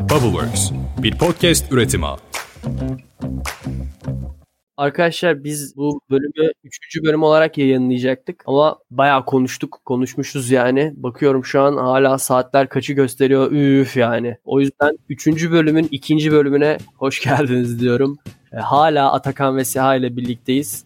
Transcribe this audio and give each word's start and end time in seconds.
Bubbleworks, 0.00 0.70
bir 1.02 1.18
podcast 1.18 1.72
üretimi. 1.72 2.06
Arkadaşlar 4.76 5.44
biz 5.44 5.76
bu 5.76 6.00
bölümü 6.10 6.52
3. 6.64 7.02
bölüm 7.04 7.22
olarak 7.22 7.58
yayınlayacaktık 7.58 8.42
ama 8.46 8.78
bayağı 8.90 9.24
konuştuk, 9.24 9.80
konuşmuşuz 9.84 10.50
yani. 10.50 10.92
Bakıyorum 10.96 11.44
şu 11.44 11.62
an 11.62 11.76
hala 11.76 12.18
saatler 12.18 12.68
kaçı 12.68 12.92
gösteriyor, 12.92 13.52
üf 13.52 13.96
yani. 13.96 14.36
O 14.44 14.60
yüzden 14.60 14.98
3. 15.08 15.26
bölümün 15.50 15.88
2. 15.90 16.32
bölümüne 16.32 16.78
hoş 16.96 17.20
geldiniz 17.24 17.80
diyorum. 17.80 18.16
E, 18.52 18.56
hala 18.56 19.12
Atakan 19.12 19.56
ve 19.56 19.64
Siha 19.64 19.96
ile 19.96 20.16
birlikteyiz 20.16 20.84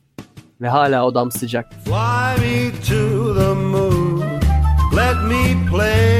ve 0.60 0.68
hala 0.68 1.06
odam 1.06 1.30
sıcak. 1.30 1.72
Fly 1.84 2.42
me 2.42 2.70
to 2.88 3.34
the 3.34 3.54
moon. 3.54 4.20
Let 4.96 5.16
me 5.28 5.70
play 5.70 6.13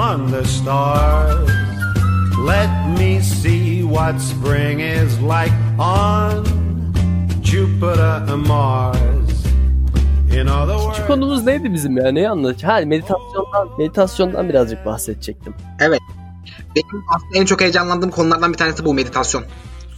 among 0.00 0.30
the 0.30 0.44
stars. 0.44 1.50
Let 2.38 2.70
me 2.98 3.20
see 3.20 3.82
what 3.82 4.18
spring 4.18 4.80
is 4.80 5.20
like 5.20 5.52
on 5.78 6.44
Jupiter 7.42 8.24
and 8.28 8.46
Mars. 8.48 9.44
In 10.32 10.48
other 10.48 10.78
Şu 10.78 10.84
words, 10.84 11.06
konumuz 11.06 11.46
neydi 11.46 11.72
bizim 11.72 11.96
ya? 11.96 12.12
Neyi 12.12 12.28
anlatacak? 12.28 12.70
Ha 12.70 12.80
meditasyondan, 12.86 13.68
meditasyondan 13.78 14.48
birazcık 14.48 14.86
bahsedecektim. 14.86 15.54
Benim 16.76 17.04
aslında 17.14 17.38
en 17.38 17.44
çok 17.44 17.60
heyecanlandığım 17.60 18.10
konulardan 18.10 18.52
bir 18.52 18.58
tanesi 18.58 18.84
bu 18.84 18.94
meditasyon. 18.94 19.44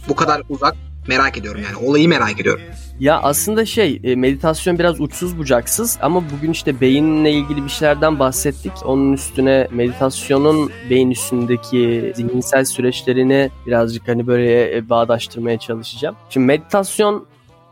Bu 0.09 0.15
kadar 0.15 0.41
uzak 0.49 0.75
merak 1.07 1.37
ediyorum 1.37 1.61
yani. 1.63 1.87
Olayı 1.87 2.09
merak 2.09 2.39
ediyorum. 2.39 2.61
Ya 2.99 3.19
aslında 3.21 3.65
şey 3.65 4.01
e, 4.03 4.15
meditasyon 4.15 4.79
biraz 4.79 5.01
uçsuz 5.01 5.37
bucaksız 5.37 5.97
ama 6.01 6.23
bugün 6.37 6.51
işte 6.51 6.81
beyinle 6.81 7.31
ilgili 7.31 7.63
bir 7.63 7.69
şeylerden 7.69 8.19
bahsettik. 8.19 8.71
Onun 8.85 9.13
üstüne 9.13 9.67
meditasyonun 9.71 10.71
beyin 10.89 11.11
üstündeki 11.11 12.13
zihinsel 12.15 12.65
süreçlerini 12.65 13.49
birazcık 13.67 14.07
hani 14.07 14.27
böyle 14.27 14.77
e, 14.77 14.89
bağdaştırmaya 14.89 15.57
çalışacağım. 15.59 16.15
Şimdi 16.29 16.45
meditasyon 16.45 17.27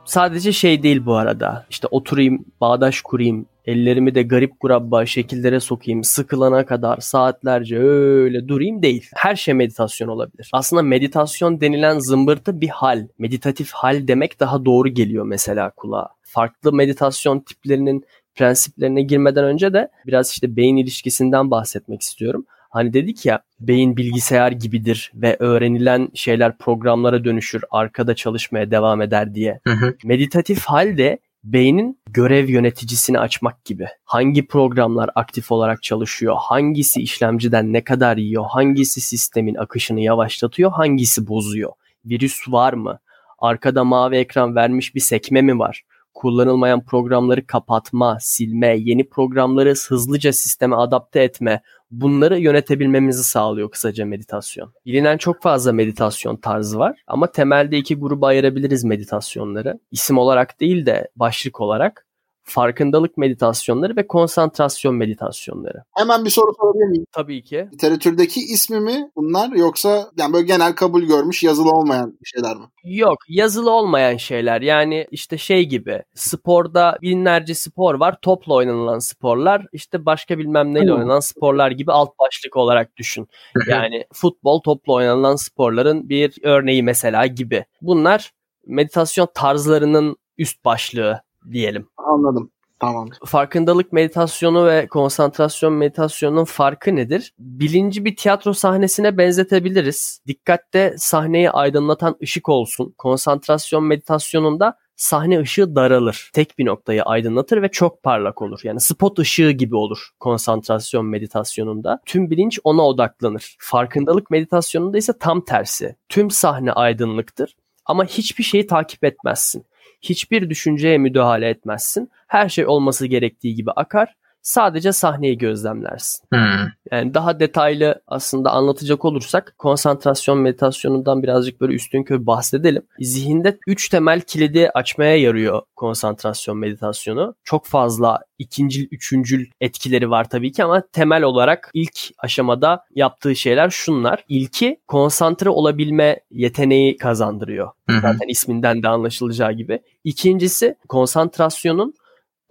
sadece 0.05 0.51
şey 0.51 0.83
değil 0.83 1.05
bu 1.05 1.16
arada. 1.16 1.66
İşte 1.69 1.88
oturayım, 1.91 2.45
bağdaş 2.61 3.01
kurayım, 3.01 3.45
ellerimi 3.65 4.15
de 4.15 4.23
garip 4.23 4.59
kurabba 4.59 5.05
şekillere 5.05 5.59
sokayım, 5.59 6.03
sıkılana 6.03 6.65
kadar 6.65 6.97
saatlerce 6.97 7.77
öyle 7.79 8.47
durayım 8.47 8.83
değil. 8.83 9.09
Her 9.15 9.35
şey 9.35 9.53
meditasyon 9.53 10.07
olabilir. 10.07 10.49
Aslında 10.53 10.81
meditasyon 10.81 11.61
denilen 11.61 11.99
zımbırtı 11.99 12.61
bir 12.61 12.69
hal. 12.69 13.07
Meditatif 13.19 13.71
hal 13.71 14.07
demek 14.07 14.39
daha 14.39 14.65
doğru 14.65 14.89
geliyor 14.89 15.25
mesela 15.25 15.69
kulağa. 15.69 16.09
Farklı 16.23 16.73
meditasyon 16.73 17.39
tiplerinin 17.39 18.05
prensiplerine 18.35 19.01
girmeden 19.01 19.43
önce 19.43 19.73
de 19.73 19.89
biraz 20.07 20.31
işte 20.31 20.55
beyin 20.55 20.77
ilişkisinden 20.77 21.51
bahsetmek 21.51 22.01
istiyorum. 22.01 22.45
Hani 22.69 22.93
dedik 22.93 23.25
ya 23.25 23.43
beyin 23.59 23.97
bilgisayar 23.97 24.51
gibidir 24.51 25.11
ve 25.15 25.37
öğrenilen 25.39 26.09
şeyler 26.13 26.57
programlara 26.57 27.23
dönüşür, 27.23 27.63
arkada 27.71 28.15
çalışmaya 28.15 28.71
devam 28.71 29.01
eder 29.01 29.35
diye. 29.35 29.59
Hı 29.67 29.73
hı. 29.73 29.95
Meditatif 30.03 30.65
hal 30.65 30.97
de 30.97 31.19
beynin 31.44 32.00
görev 32.09 32.50
yöneticisini 32.50 33.20
açmak 33.20 33.66
gibi. 33.66 33.88
Hangi 34.03 34.47
programlar 34.47 35.09
aktif 35.16 35.52
olarak 35.52 35.84
çalışıyor, 35.84 36.36
hangisi 36.39 37.02
işlemciden 37.02 37.73
ne 37.73 37.84
kadar 37.84 38.17
yiyor, 38.17 38.45
hangisi 38.50 39.02
sistemin 39.02 39.56
akışını 39.56 40.02
yavaşlatıyor, 40.02 40.72
hangisi 40.72 41.28
bozuyor. 41.28 41.72
Virüs 42.06 42.39
var 42.47 42.73
mı? 42.73 43.00
Arkada 43.39 43.84
mavi 43.84 44.16
ekran 44.16 44.56
vermiş 44.56 44.95
bir 44.95 45.00
sekme 45.00 45.42
mi 45.42 45.59
var? 45.59 45.84
Kullanılmayan 46.14 46.86
programları 46.86 47.47
kapatma, 47.47 48.17
silme, 48.22 48.78
yeni 48.78 49.09
programları 49.09 49.73
hızlıca 49.88 50.34
sisteme 50.34 50.75
adapte 50.75 51.23
etme, 51.23 51.62
bunları 51.92 52.39
yönetebilmemizi 52.39 53.23
sağlıyor 53.23 53.72
kısaca 53.72 54.06
meditasyon. 54.06 54.73
Bilinen 54.86 55.17
çok 55.17 55.42
fazla 55.42 55.73
meditasyon 55.73 56.36
tarzı 56.36 56.80
var 56.80 57.03
ama 57.08 57.31
temelde 57.31 57.78
iki 57.78 57.95
gruba 57.95 58.28
ayırabiliriz 58.28 58.84
meditasyonları. 58.84 59.80
İsim 59.92 60.17
olarak 60.17 60.59
değil 60.59 60.85
de 60.85 61.12
başlık 61.16 61.62
olarak 61.62 62.06
farkındalık 62.51 63.17
meditasyonları 63.17 63.95
ve 63.95 64.07
konsantrasyon 64.07 64.95
meditasyonları. 64.95 65.84
Hemen 65.95 66.25
bir 66.25 66.29
soru 66.29 66.53
sorabilir 66.62 66.85
miyim? 66.85 67.06
Tabii 67.12 67.44
ki. 67.44 67.67
Literatürdeki 67.73 68.39
ismi 68.39 68.79
mi 68.79 69.12
bunlar 69.16 69.51
yoksa 69.51 70.09
yani 70.17 70.34
böyle 70.34 70.45
genel 70.45 70.73
kabul 70.75 71.03
görmüş 71.03 71.44
yazılı 71.44 71.69
olmayan 71.69 72.17
şeyler 72.23 72.57
mi? 72.57 72.63
Yok 72.84 73.17
yazılı 73.28 73.72
olmayan 73.72 74.17
şeyler 74.17 74.62
yani 74.62 75.07
işte 75.12 75.38
şey 75.38 75.66
gibi 75.66 76.03
sporda 76.16 76.97
binlerce 77.01 77.56
spor 77.56 77.95
var 77.95 78.16
topla 78.22 78.53
oynanılan 78.53 79.00
sporlar 79.00 79.66
işte 79.73 80.06
başka 80.06 80.38
bilmem 80.38 80.73
neyle 80.73 80.94
oynanan 80.94 81.19
sporlar 81.19 81.72
gibi 81.72 81.91
alt 81.91 82.09
başlık 82.19 82.57
olarak 82.57 82.97
düşün. 82.97 83.28
Yani 83.68 84.06
futbol 84.13 84.62
topla 84.62 84.94
oynanılan 84.94 85.35
sporların 85.35 86.09
bir 86.09 86.38
örneği 86.44 86.83
mesela 86.83 87.25
gibi. 87.25 87.66
Bunlar 87.81 88.31
meditasyon 88.68 89.28
tarzlarının 89.33 90.16
üst 90.38 90.66
başlığı 90.66 91.22
diyelim. 91.52 91.88
Anladım. 91.97 92.52
Tamam. 92.81 93.09
Farkındalık 93.25 93.94
meditasyonu 93.94 94.66
ve 94.66 94.88
konsantrasyon 94.88 95.74
meditasyonunun 95.74 96.46
farkı 96.46 96.96
nedir? 96.96 97.34
Bilinci 97.40 98.06
bir 98.06 98.16
tiyatro 98.16 98.53
sahnesine 98.53 99.18
benzetebiliriz. 99.18 100.22
Dikkatte 100.28 100.96
sahneyi 100.97 101.51
aydınlatan 101.51 102.16
ışık 102.24 102.50
olsun. 102.50 102.94
Konsantrasyon 102.97 103.84
meditasyonunda 103.84 104.78
sahne 104.96 105.40
ışığı 105.40 105.75
daralır. 105.75 106.30
Tek 106.34 106.59
bir 106.59 106.66
noktayı 106.66 107.03
aydınlatır 107.03 107.62
ve 107.62 107.68
çok 107.68 108.03
parlak 108.03 108.41
olur. 108.41 108.59
Yani 108.63 108.80
spot 108.80 109.19
ışığı 109.19 109.51
gibi 109.51 109.75
olur 109.75 110.09
konsantrasyon 110.19 111.06
meditasyonunda. 111.06 112.00
Tüm 112.06 112.30
bilinç 112.30 112.59
ona 112.63 112.88
odaklanır. 112.88 113.56
Farkındalık 113.59 114.31
meditasyonunda 114.31 114.97
ise 114.97 115.13
tam 115.19 115.46
tersi. 115.46 115.96
Tüm 116.09 116.31
sahne 116.31 116.72
aydınlıktır 116.72 117.56
ama 117.85 118.06
hiçbir 118.06 118.44
şeyi 118.44 118.68
takip 118.68 119.03
etmezsin. 119.03 119.66
Hiçbir 120.01 120.50
düşünceye 120.50 120.97
müdahale 120.97 121.50
etmezsin. 121.50 122.09
Her 122.28 122.50
şey 122.50 122.67
olması 122.67 123.07
gerektiği 123.07 123.56
gibi 123.56 123.72
akar. 123.72 124.16
Sadece 124.41 124.91
sahneyi 124.91 125.38
gözlemlersin. 125.38 126.25
Hmm. 126.34 126.68
Yani 126.91 127.13
daha 127.13 127.40
detaylı 127.40 128.02
aslında 128.07 128.52
anlatacak 128.52 129.06
olursak 129.06 129.56
konsantrasyon 129.57 130.38
meditasyonundan 130.38 131.24
birazcık 131.24 131.62
böyle 131.62 131.74
üstünkörü 131.74 132.25
bahsedelim. 132.25 132.84
Zihinde 133.00 133.57
3 133.68 133.90
temel 133.90 134.22
kilidi 134.22 134.69
açmaya 134.69 135.16
yarıyor 135.16 135.62
konsantrasyon 135.75 136.57
meditasyonu. 136.57 137.35
Çok 137.44 137.66
fazla 137.66 138.19
ikincil, 138.40 138.88
üçüncül 138.91 139.46
etkileri 139.62 140.09
var 140.09 140.30
tabii 140.30 140.51
ki 140.51 140.63
ama 140.63 140.84
temel 140.91 141.24
olarak 141.24 141.69
ilk 141.74 142.00
aşamada 142.18 142.85
yaptığı 142.96 143.35
şeyler 143.35 143.69
şunlar. 143.69 144.25
İlki 144.28 144.80
konsantre 144.88 145.50
olabilme 145.50 146.19
yeteneği 146.31 146.97
kazandırıyor. 146.97 147.72
Hı 147.90 147.96
hı. 147.96 148.01
Zaten 148.01 148.28
isminden 148.28 148.84
de 148.84 148.88
anlaşılacağı 148.88 149.51
gibi. 149.51 149.80
İkincisi 150.03 150.75
konsantrasyonun 150.88 151.94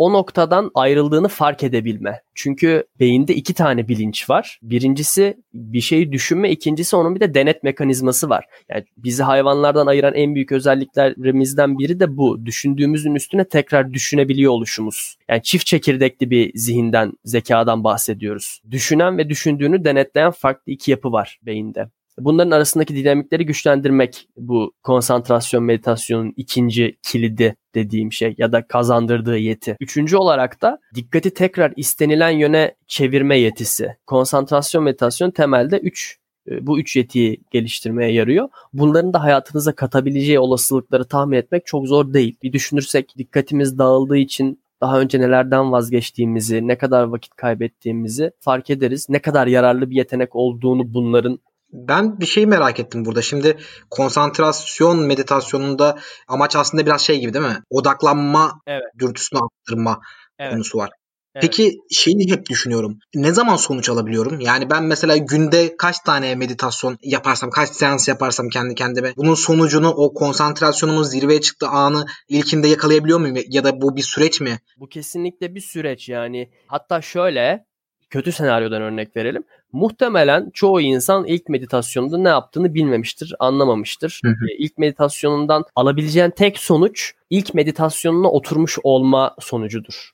o 0.01 0.13
noktadan 0.13 0.71
ayrıldığını 0.75 1.29
fark 1.29 1.63
edebilme. 1.63 2.23
Çünkü 2.35 2.85
beyinde 3.01 3.35
iki 3.35 3.55
tane 3.55 3.89
bilinç 3.89 4.31
var. 4.31 4.59
Birincisi 4.63 5.37
bir 5.55 5.81
şeyi 5.81 6.13
düşünme, 6.13 6.51
ikincisi 6.51 6.97
onun 6.97 7.15
bir 7.15 7.21
de 7.21 7.35
denet 7.35 7.63
mekanizması 7.63 8.29
var. 8.29 8.45
Yani 8.69 8.85
bizi 8.97 9.23
hayvanlardan 9.23 9.87
ayıran 9.87 10.15
en 10.15 10.35
büyük 10.35 10.53
özelliklerimizden 10.53 11.79
biri 11.79 12.01
de 12.01 12.17
bu. 12.17 12.47
Düşündüğümüzün 12.47 13.15
üstüne 13.15 13.45
tekrar 13.45 13.93
düşünebiliyor 13.93 14.53
oluşumuz. 14.53 15.17
Yani 15.29 15.43
çift 15.43 15.67
çekirdekli 15.67 16.31
bir 16.31 16.53
zihinden, 16.55 17.13
zekadan 17.25 17.85
bahsediyoruz. 17.85 18.61
Düşünen 18.71 19.19
ve 19.19 19.29
düşündüğünü 19.29 19.85
denetleyen 19.85 20.31
farklı 20.31 20.73
iki 20.73 20.91
yapı 20.91 21.13
var 21.13 21.39
beyinde. 21.43 21.89
Bunların 22.19 22.51
arasındaki 22.51 22.97
dinamikleri 22.97 23.47
güçlendirmek 23.47 24.29
bu 24.37 24.73
konsantrasyon 24.83 25.65
meditasyonun 25.65 26.33
ikinci 26.37 26.97
kilidi 27.03 27.57
dediğim 27.75 28.13
şey 28.13 28.35
ya 28.39 28.53
da 28.53 28.67
kazandırdığı 28.67 29.39
yeti. 29.39 29.77
Üçüncü 29.81 30.17
olarak 30.17 30.63
da 30.63 30.79
dikkati 30.95 31.35
tekrar 31.35 31.73
istenilen 31.77 32.31
yöne 32.31 32.75
çevirme 32.87 33.39
yetisi. 33.39 33.97
Konsantrasyon 34.07 34.85
meditasyon 34.85 35.31
temelde 35.31 35.79
üç 35.79 36.19
e, 36.51 36.67
bu 36.67 36.81
üç 36.81 36.97
yetiyi 36.97 37.41
geliştirmeye 37.51 38.13
yarıyor. 38.13 38.49
Bunların 38.73 39.13
da 39.13 39.23
hayatınıza 39.23 39.75
katabileceği 39.75 40.39
olasılıkları 40.39 41.05
tahmin 41.05 41.37
etmek 41.37 41.67
çok 41.67 41.87
zor 41.87 42.13
değil. 42.15 42.37
Bir 42.43 42.53
düşünürsek 42.53 43.15
dikkatimiz 43.19 43.79
dağıldığı 43.79 44.17
için 44.17 44.61
daha 44.81 45.01
önce 45.01 45.21
nelerden 45.21 45.73
vazgeçtiğimizi, 45.73 46.69
ne 46.69 46.79
kadar 46.79 47.05
vakit 47.05 47.35
kaybettiğimizi 47.35 48.33
fark 48.41 48.71
ederiz. 48.71 49.07
Ne 49.09 49.19
kadar 49.19 49.47
yararlı 49.47 49.91
bir 49.91 49.97
yetenek 49.97 50.37
olduğunu 50.37 50.95
bunların 50.95 51.39
Ben 51.73 52.21
bir 52.21 52.27
şey 52.27 52.47
merak 52.47 52.81
ettim 52.81 53.05
burada. 53.05 53.23
Şimdi 53.23 53.57
konsantrasyon 53.91 54.99
meditasyonunda 54.99 55.99
amaç 56.29 56.57
aslında 56.57 56.87
biraz 56.87 57.01
şey 57.01 57.21
gibi 57.21 57.35
değil 57.35 57.45
mi? 57.45 57.63
Odaklanma 57.71 58.61
Evet. 58.67 58.83
dürtüsünü 58.99 59.41
arttırma 59.41 60.01
Evet. 60.39 60.53
konusu 60.53 60.79
var. 60.79 60.91
Evet. 61.35 61.43
Peki 61.43 61.79
şeyini 61.91 62.33
hep 62.33 62.49
düşünüyorum. 62.49 62.99
Ne 63.15 63.33
zaman 63.33 63.57
sonuç 63.57 63.89
alabiliyorum? 63.89 64.41
Yani 64.41 64.71
ben 64.71 64.85
mesela 64.85 65.17
günde 65.17 65.77
kaç 65.77 65.99
tane 65.99 66.35
meditasyon 66.35 66.99
yaparsam, 67.03 67.51
kaç 67.51 67.69
seans 67.69 68.09
yaparsam 68.09 68.49
kendi 68.49 68.75
kendime 68.75 69.13
bunun 69.17 69.35
sonucunu 69.35 69.91
o 69.91 70.15
konsantrasyonumun 70.15 71.03
zirveye 71.03 71.41
çıktığı 71.41 71.69
anı 71.69 72.07
ilkinde 72.29 72.69
yakalayabiliyor 72.69 73.19
muyum? 73.19 73.37
Ya 73.49 73.65
da 73.65 73.81
bu 73.81 73.97
bir 73.97 74.03
süreç 74.03 74.41
mi? 74.41 74.59
Bu 74.77 74.89
kesinlikle 74.89 75.55
bir 75.55 75.61
süreç 75.61 76.09
yani. 76.09 76.51
Hatta 76.67 77.03
şöyle 77.03 77.67
kötü 78.11 78.33
senaryodan 78.33 78.83
örnek 78.83 79.17
verelim. 79.17 79.45
Muhtemelen 79.73 80.51
çoğu 80.55 80.81
insan 80.81 81.25
ilk 81.25 81.49
meditasyonda 81.49 82.19
ne 82.19 82.29
yaptığını 82.29 82.75
bilmemiştir, 82.75 83.35
anlamamıştır. 83.39 84.21
Hı 84.25 84.29
hı. 84.29 84.49
E, 84.51 84.57
İlk 84.59 84.79
meditasyonundan 84.79 85.65
alabileceğin 85.77 86.31
tek 86.31 86.59
sonuç 86.59 87.13
ilk 87.31 87.55
meditasyonuna 87.55 88.31
oturmuş 88.31 88.79
olma 88.83 89.37
sonucudur. 89.41 90.11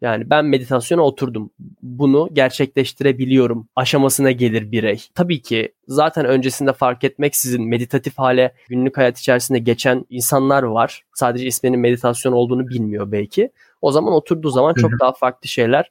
Yani 0.00 0.30
ben 0.30 0.44
meditasyona 0.44 1.02
oturdum. 1.02 1.50
Bunu 1.82 2.28
gerçekleştirebiliyorum 2.32 3.68
aşamasına 3.76 4.30
gelir 4.30 4.72
birey. 4.72 5.02
Tabii 5.14 5.42
ki 5.42 5.74
zaten 5.88 6.24
öncesinde 6.24 6.72
fark 6.72 7.04
etmeksizin 7.04 7.68
meditatif 7.68 8.18
hale 8.18 8.54
günlük 8.68 8.96
hayat 8.96 9.18
içerisinde 9.18 9.58
geçen 9.58 10.06
insanlar 10.10 10.62
var. 10.62 11.02
Sadece 11.14 11.46
isminin 11.46 11.80
meditasyon 11.80 12.32
olduğunu 12.32 12.68
bilmiyor 12.68 13.12
belki. 13.12 13.50
O 13.82 13.92
zaman 13.92 14.12
oturduğu 14.12 14.50
zaman 14.50 14.74
çok 14.74 14.90
daha 15.00 15.12
farklı 15.12 15.48
şeyler, 15.48 15.90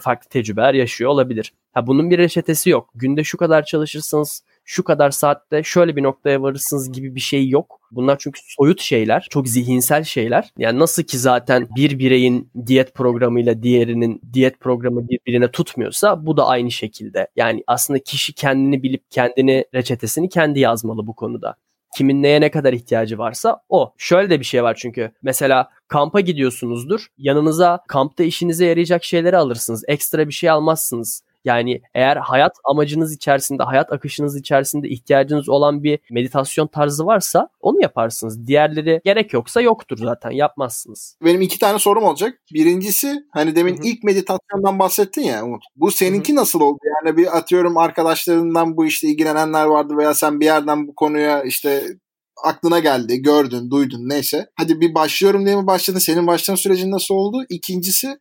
farklı 0.00 0.28
tecrübeler 0.28 0.74
yaşıyor 0.74 1.10
olabilir. 1.10 1.52
Ha 1.72 1.86
bunun 1.86 2.10
bir 2.10 2.18
reçetesi 2.18 2.70
yok. 2.70 2.90
Günde 2.94 3.24
şu 3.24 3.38
kadar 3.38 3.64
çalışırsınız, 3.64 4.42
şu 4.64 4.84
kadar 4.84 5.10
saatte 5.10 5.62
şöyle 5.62 5.96
bir 5.96 6.02
noktaya 6.02 6.42
varırsınız 6.42 6.92
gibi 6.92 7.14
bir 7.14 7.20
şey 7.20 7.48
yok. 7.48 7.80
Bunlar 7.90 8.16
çünkü 8.18 8.40
soyut 8.44 8.80
şeyler, 8.80 9.26
çok 9.30 9.48
zihinsel 9.48 10.04
şeyler. 10.04 10.52
Yani 10.58 10.78
nasıl 10.78 11.02
ki 11.02 11.18
zaten 11.18 11.68
bir 11.76 11.98
bireyin 11.98 12.50
diyet 12.66 12.94
programıyla 12.94 13.62
diğerinin 13.62 14.20
diyet 14.32 14.60
programı 14.60 15.08
birbirine 15.08 15.50
tutmuyorsa 15.50 16.26
bu 16.26 16.36
da 16.36 16.46
aynı 16.46 16.70
şekilde. 16.70 17.28
Yani 17.36 17.64
aslında 17.66 17.98
kişi 17.98 18.32
kendini 18.32 18.82
bilip 18.82 19.10
kendini 19.10 19.64
reçetesini 19.74 20.28
kendi 20.28 20.60
yazmalı 20.60 21.06
bu 21.06 21.14
konuda. 21.14 21.56
Kimin 21.96 22.22
neye 22.22 22.40
ne 22.40 22.50
kadar 22.50 22.72
ihtiyacı 22.72 23.18
varsa 23.18 23.60
o. 23.68 23.92
Şöyle 23.98 24.30
de 24.30 24.40
bir 24.40 24.44
şey 24.44 24.62
var 24.62 24.74
çünkü. 24.74 25.12
Mesela 25.22 25.70
kampa 25.88 26.20
gidiyorsunuzdur. 26.20 27.06
Yanınıza 27.18 27.80
kampta 27.88 28.24
işinize 28.24 28.66
yarayacak 28.66 29.04
şeyleri 29.04 29.36
alırsınız. 29.36 29.84
Ekstra 29.88 30.28
bir 30.28 30.32
şey 30.32 30.50
almazsınız. 30.50 31.22
Yani 31.48 31.80
eğer 31.94 32.16
hayat 32.16 32.52
amacınız 32.64 33.14
içerisinde, 33.14 33.62
hayat 33.62 33.92
akışınız 33.92 34.36
içerisinde 34.36 34.88
ihtiyacınız 34.88 35.48
olan 35.48 35.82
bir 35.82 35.98
meditasyon 36.10 36.66
tarzı 36.66 37.06
varsa 37.06 37.48
onu 37.60 37.82
yaparsınız. 37.82 38.46
Diğerleri 38.46 39.00
gerek 39.04 39.32
yoksa 39.32 39.60
yoktur 39.60 39.98
zaten 39.98 40.30
yapmazsınız. 40.30 41.16
Benim 41.24 41.40
iki 41.40 41.58
tane 41.58 41.78
sorum 41.78 42.04
olacak. 42.04 42.38
Birincisi 42.54 43.16
hani 43.32 43.56
demin 43.56 43.76
Hı 43.76 43.80
hı. 43.80 43.86
ilk 43.86 44.04
meditasyondan 44.04 44.78
bahsettin 44.78 45.22
ya 45.22 45.44
Umut. 45.44 45.62
Bu 45.76 45.90
seninki 45.90 46.34
nasıl 46.34 46.60
oldu? 46.60 46.78
Yani 46.84 47.16
bir 47.16 47.36
atıyorum 47.36 47.78
arkadaşlarından 47.78 48.76
bu 48.76 48.86
işte 48.86 49.08
ilgilenenler 49.08 49.66
vardı 49.66 49.94
veya 49.96 50.14
sen 50.14 50.40
bir 50.40 50.44
yerden 50.44 50.88
bu 50.88 50.94
konuya 50.94 51.42
işte 51.42 51.84
aklına 52.44 52.78
geldi, 52.78 53.22
gördün, 53.22 53.70
duydun 53.70 54.08
neyse. 54.08 54.46
Hadi 54.56 54.80
bir 54.80 54.94
başlıyorum 54.94 55.46
diye 55.46 55.56
mi 55.56 55.66
başladın? 55.66 55.98
Senin 55.98 56.26
başlama 56.26 56.56
sürecin 56.56 56.90
nasıl 56.90 57.14
oldu? 57.14 57.44
İkincisi 57.48 58.18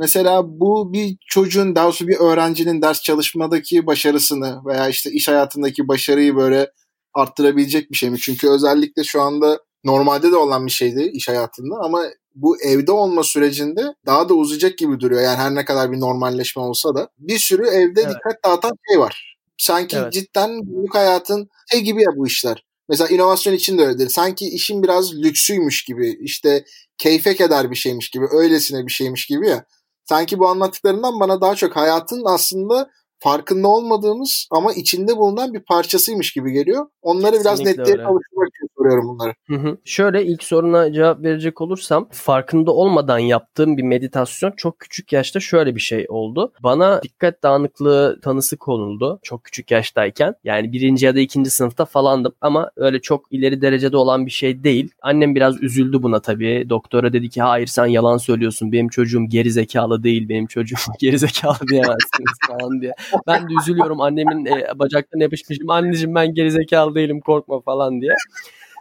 mesela 0.00 0.42
bu 0.60 0.92
bir 0.92 1.16
çocuğun 1.26 1.76
daha 1.76 1.84
doğrusu 1.84 2.08
bir 2.08 2.16
öğrencinin 2.16 2.82
ders 2.82 3.02
çalışmadaki 3.02 3.86
başarısını 3.86 4.60
veya 4.66 4.88
işte 4.88 5.10
iş 5.10 5.28
hayatındaki 5.28 5.88
başarıyı 5.88 6.36
böyle 6.36 6.70
arttırabilecek 7.14 7.90
bir 7.90 7.96
şey 7.96 8.10
mi? 8.10 8.18
Çünkü 8.18 8.48
özellikle 8.48 9.04
şu 9.04 9.22
anda 9.22 9.58
normalde 9.84 10.32
de 10.32 10.36
olan 10.36 10.66
bir 10.66 10.70
şeydi 10.70 11.10
iş 11.14 11.28
hayatında 11.28 11.74
ama 11.82 12.02
bu 12.34 12.62
evde 12.62 12.92
olma 12.92 13.22
sürecinde 13.22 13.82
daha 14.06 14.28
da 14.28 14.34
uzayacak 14.34 14.78
gibi 14.78 15.00
duruyor. 15.00 15.22
Yani 15.22 15.36
her 15.36 15.54
ne 15.54 15.64
kadar 15.64 15.92
bir 15.92 16.00
normalleşme 16.00 16.62
olsa 16.62 16.94
da 16.94 17.08
bir 17.18 17.38
sürü 17.38 17.66
evde 17.66 18.00
Evet. 18.00 18.14
dikkat 18.14 18.44
dağıtan 18.44 18.72
şey 18.90 19.00
var. 19.00 19.36
Sanki 19.58 19.96
Evet. 19.96 20.12
cidden 20.12 20.60
günlük 20.62 20.94
hayatın 20.94 21.48
şey 21.72 21.80
gibi 21.80 22.02
ya 22.02 22.08
bu 22.16 22.26
işler. 22.26 22.64
Mesela 22.88 23.08
inovasyon 23.08 23.54
için 23.54 23.78
de 23.78 23.82
öyledir. 23.86 24.08
Sanki 24.08 24.48
işin 24.48 24.82
biraz 24.82 25.14
lüksüymüş 25.14 25.84
gibi, 25.84 26.18
işte 26.20 26.64
keyfe 26.98 27.34
keder 27.34 27.70
bir 27.70 27.76
şeymiş 27.76 28.10
gibi, 28.10 28.24
öylesine 28.32 28.86
bir 28.86 28.92
şeymiş 28.92 29.26
gibi 29.26 29.48
ya. 29.48 29.64
Sanki 30.10 30.38
bu 30.38 30.48
anlattıklarından 30.48 31.20
bana 31.20 31.40
daha 31.40 31.54
çok 31.54 31.76
hayatın 31.76 32.22
aslında 32.34 32.90
farkında 33.18 33.68
olmadığımız 33.68 34.46
ama 34.50 34.72
içinde 34.72 35.16
bulunan 35.16 35.54
bir 35.54 35.64
parçasıymış 35.64 36.32
gibi 36.32 36.52
geliyor. 36.52 36.86
Onları 37.02 37.40
biraz 37.40 37.58
Kesinlikle 37.58 37.80
netliğe 37.80 37.96
öyle. 37.96 38.04
kavuşturmak 38.04 38.48
için 38.48 38.68
soruyorum 38.80 39.08
bunları. 39.08 39.34
Hı 39.46 39.54
hı. 39.54 39.78
Şöyle 39.84 40.24
ilk 40.26 40.42
soruna 40.42 40.92
cevap 40.92 41.22
verecek 41.22 41.60
olursam 41.60 42.08
farkında 42.12 42.72
olmadan 42.72 43.18
yaptığım 43.18 43.76
bir 43.76 43.82
meditasyon 43.82 44.52
çok 44.56 44.78
küçük 44.80 45.12
yaşta 45.12 45.40
şöyle 45.40 45.74
bir 45.74 45.80
şey 45.80 46.06
oldu. 46.08 46.52
Bana 46.62 47.02
dikkat 47.02 47.42
dağınıklığı 47.42 48.20
tanısı 48.22 48.56
konuldu 48.56 49.20
çok 49.22 49.44
küçük 49.44 49.70
yaştayken. 49.70 50.34
Yani 50.44 50.72
birinci 50.72 51.06
ya 51.06 51.14
da 51.16 51.20
ikinci 51.20 51.50
sınıfta 51.50 51.84
falandım 51.84 52.32
ama 52.40 52.70
öyle 52.76 53.00
çok 53.00 53.32
ileri 53.32 53.62
derecede 53.62 53.96
olan 53.96 54.26
bir 54.26 54.30
şey 54.30 54.64
değil. 54.64 54.90
Annem 55.02 55.34
biraz 55.34 55.62
üzüldü 55.62 56.02
buna 56.02 56.20
tabii. 56.20 56.66
Doktora 56.68 57.12
dedi 57.12 57.28
ki 57.28 57.42
hayır 57.42 57.66
sen 57.66 57.86
yalan 57.86 58.16
söylüyorsun. 58.16 58.72
Benim 58.72 58.88
çocuğum 58.88 59.24
geri 59.28 59.50
zekalı 59.50 60.02
değil. 60.02 60.28
Benim 60.28 60.46
çocuğum 60.46 60.76
geri 61.00 61.18
zekalı 61.18 61.58
diyemezsiniz 61.68 62.38
falan 62.48 62.80
diye. 62.80 62.92
Ben 63.26 63.42
de 63.42 63.52
üzülüyorum 63.62 64.00
annemin 64.00 64.46
e, 64.46 64.78
bacaklarına 64.78 65.22
yapışmışım. 65.22 65.70
Anneciğim 65.70 66.14
ben 66.14 66.34
geri 66.34 66.50
zekalı 66.50 66.94
değilim 66.94 67.20
korkma 67.20 67.60
falan 67.60 68.00
diye. 68.00 68.14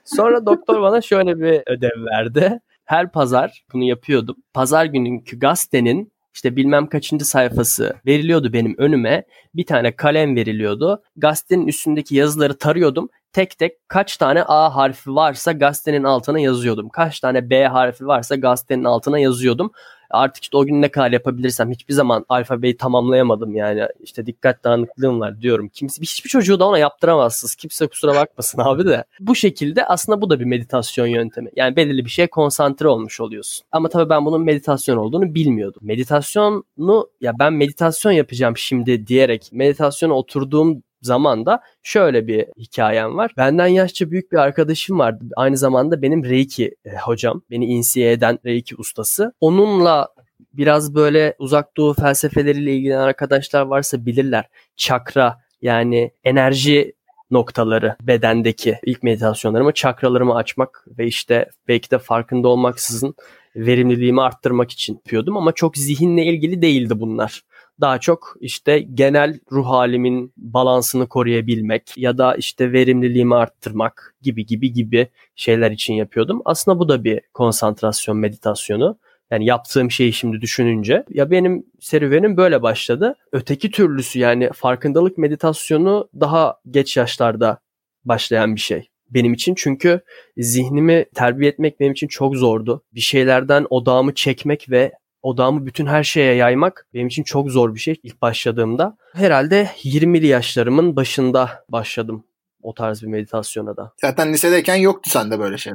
Sonra 0.06 0.46
doktor 0.46 0.82
bana 0.82 1.02
şöyle 1.02 1.40
bir 1.40 1.64
ödev 1.68 2.06
verdi. 2.06 2.60
Her 2.86 3.12
pazar 3.12 3.64
bunu 3.74 3.84
yapıyordum. 3.84 4.36
Pazar 4.54 4.86
gününkü 4.86 5.40
gazetenin 5.40 6.12
işte 6.34 6.56
bilmem 6.56 6.88
kaçıncı 6.88 7.26
sayfası 7.26 7.96
veriliyordu 8.06 8.54
benim 8.54 8.76
önüme. 8.78 9.24
Bir 9.56 9.66
tane 9.66 9.96
kalem 9.96 10.36
veriliyordu. 10.36 11.04
Gazetenin 11.16 11.68
üstündeki 11.68 12.16
yazıları 12.16 12.58
tarıyordum. 12.58 13.10
Tek 13.34 13.58
tek 13.58 13.90
kaç 13.90 14.18
tane 14.18 14.44
A 14.44 14.76
harfi 14.76 15.16
varsa 15.16 15.52
gazetenin 15.52 16.04
altına 16.04 16.40
yazıyordum. 16.40 16.90
Kaç 16.90 17.20
tane 17.20 17.50
B 17.50 17.68
harfi 17.68 18.08
varsa 18.08 18.36
gazetenin 18.36 18.84
altına 18.84 19.20
yazıyordum. 19.20 19.72
Artık 20.10 20.44
işte 20.44 20.58
o 20.58 20.66
gün 20.66 20.82
ne 20.82 20.92
kadar 20.92 21.12
yapabilirsem 21.12 21.72
hiçbir 21.72 21.94
zaman 21.94 22.26
alfabeyi 22.30 22.78
tamamlayamadım 22.78 23.56
yani. 23.56 23.88
İşte 24.04 24.26
dikkat 24.26 24.64
dağınıklığım 24.64 25.20
var 25.20 25.42
diyorum. 25.42 25.70
Kimse 25.70 26.02
hiçbir 26.02 26.30
çocuğu 26.30 26.60
da 26.60 26.68
ona 26.68 26.78
yaptıramazsınız. 26.78 27.56
Kimse 27.56 27.88
kusura 27.88 28.16
bakmasın 28.16 28.62
abi 28.66 28.86
de. 28.86 29.04
Bu 29.20 29.36
şekilde 29.36 29.86
aslında 29.86 30.22
bu 30.22 30.30
da 30.30 30.40
bir 30.40 30.46
meditasyon 30.46 31.08
yöntemi. 31.08 31.50
Yani 31.56 31.76
belirli 31.76 32.06
bir 32.06 32.10
şeye 32.10 32.28
konsantre 32.28 32.88
olmuş 32.88 33.22
oluyorsun. 33.22 33.66
Ama 33.72 33.90
tabii 33.90 34.10
ben 34.10 34.26
bunun 34.26 34.42
meditasyon 34.42 34.98
olduğunu 34.98 35.36
bilmiyordum. 35.36 35.82
Meditasyonu 35.86 37.10
ya 37.22 37.34
ben 37.40 37.54
meditasyon 37.54 38.12
yapacağım 38.12 38.58
şimdi 38.58 39.08
diyerek 39.08 39.50
meditasyona 39.52 40.14
oturduğum 40.14 40.84
zaman 41.02 41.46
da 41.46 41.62
şöyle 41.84 42.28
bir 42.28 42.46
hikayem 42.58 43.18
var. 43.18 43.32
Benden 43.38 43.68
yaşça 43.68 44.12
büyük 44.12 44.32
bir 44.32 44.38
arkadaşım 44.38 45.00
vardı. 45.00 45.26
Aynı 45.36 45.58
zamanda 45.58 46.02
benim 46.02 46.24
Reiki 46.24 46.76
e, 46.86 46.98
hocam. 46.98 47.42
Beni 47.52 47.66
insiye 47.66 48.12
eden 48.12 48.40
Reiki 48.46 48.76
ustası. 48.76 49.34
Onunla 49.42 50.08
biraz 50.54 50.96
böyle 50.96 51.36
uzak 51.40 51.78
doğu 51.78 51.94
felsefeleriyle 51.94 52.76
ilgilenen 52.76 53.02
arkadaşlar 53.02 53.62
varsa 53.62 54.06
bilirler. 54.06 54.46
Çakra 54.76 55.40
yani 55.62 56.12
enerji 56.24 56.94
noktaları 57.32 57.96
bedendeki 58.02 58.78
ilk 58.86 59.04
meditasyonlarımı 59.04 59.74
çakralarımı 59.74 60.36
açmak 60.36 60.86
ve 60.98 61.08
işte 61.08 61.50
belki 61.68 61.92
de 61.92 62.00
farkında 62.00 62.48
olmaksızın 62.48 63.16
verimliliğimi 63.56 64.22
arttırmak 64.22 64.72
için 64.72 64.94
yapıyordum 64.94 65.38
ama 65.38 65.52
çok 65.52 65.78
zihinle 65.78 66.26
ilgili 66.26 66.62
değildi 66.62 67.00
bunlar 67.00 67.44
daha 67.82 68.00
çok 68.00 68.36
işte 68.40 68.80
genel 68.80 69.40
ruh 69.52 69.66
halimin 69.66 70.34
balansını 70.38 71.08
koruyabilmek 71.10 71.98
ya 71.98 72.18
da 72.18 72.36
işte 72.36 72.72
verimliliğimi 72.72 73.36
arttırmak 73.36 74.16
gibi 74.22 74.46
gibi 74.46 74.74
gibi 74.74 75.08
şeyler 75.36 75.72
için 75.72 75.94
yapıyordum. 75.94 76.42
Aslında 76.46 76.80
bu 76.80 76.90
da 76.90 77.04
bir 77.04 77.22
konsantrasyon 77.34 78.18
meditasyonu. 78.18 79.00
Yani 79.32 79.46
yaptığım 79.46 79.92
şeyi 79.92 80.14
şimdi 80.14 80.42
düşününce 80.42 81.04
ya 81.10 81.32
benim 81.32 81.66
serüvenim 81.80 82.38
böyle 82.38 82.62
başladı. 82.62 83.16
Öteki 83.32 83.72
türlüsü 83.72 84.20
yani 84.20 84.50
farkındalık 84.54 85.18
meditasyonu 85.18 86.10
daha 86.20 86.60
geç 86.70 86.98
yaşlarda 86.98 87.60
başlayan 88.06 88.56
bir 88.56 88.62
şey 88.62 88.90
benim 89.10 89.34
için 89.34 89.56
çünkü 89.56 90.02
zihnimi 90.38 91.06
terbiye 91.16 91.52
etmek 91.52 91.80
benim 91.80 91.92
için 91.92 92.08
çok 92.08 92.36
zordu. 92.36 92.84
Bir 92.94 93.00
şeylerden 93.00 93.68
odağımı 93.70 94.14
çekmek 94.14 94.70
ve 94.70 94.92
odağımı 95.22 95.66
bütün 95.66 95.86
her 95.86 96.04
şeye 96.04 96.36
yaymak 96.36 96.88
benim 96.94 97.08
için 97.08 97.24
çok 97.24 97.52
zor 97.52 97.76
bir 97.76 97.80
şey 97.80 98.00
ilk 98.04 98.22
başladığımda. 98.22 98.98
Herhalde 99.14 99.70
20'li 99.84 100.28
yaşlarımın 100.28 100.96
başında 100.96 101.66
başladım 101.70 102.24
o 102.64 102.74
tarz 102.74 103.02
bir 103.02 103.08
meditasyona 103.08 103.78
da. 103.78 103.94
Zaten 104.02 104.34
lisedeyken 104.34 104.76
yoktu 104.76 105.10
sende 105.10 105.40
böyle 105.40 105.58
şey. 105.58 105.74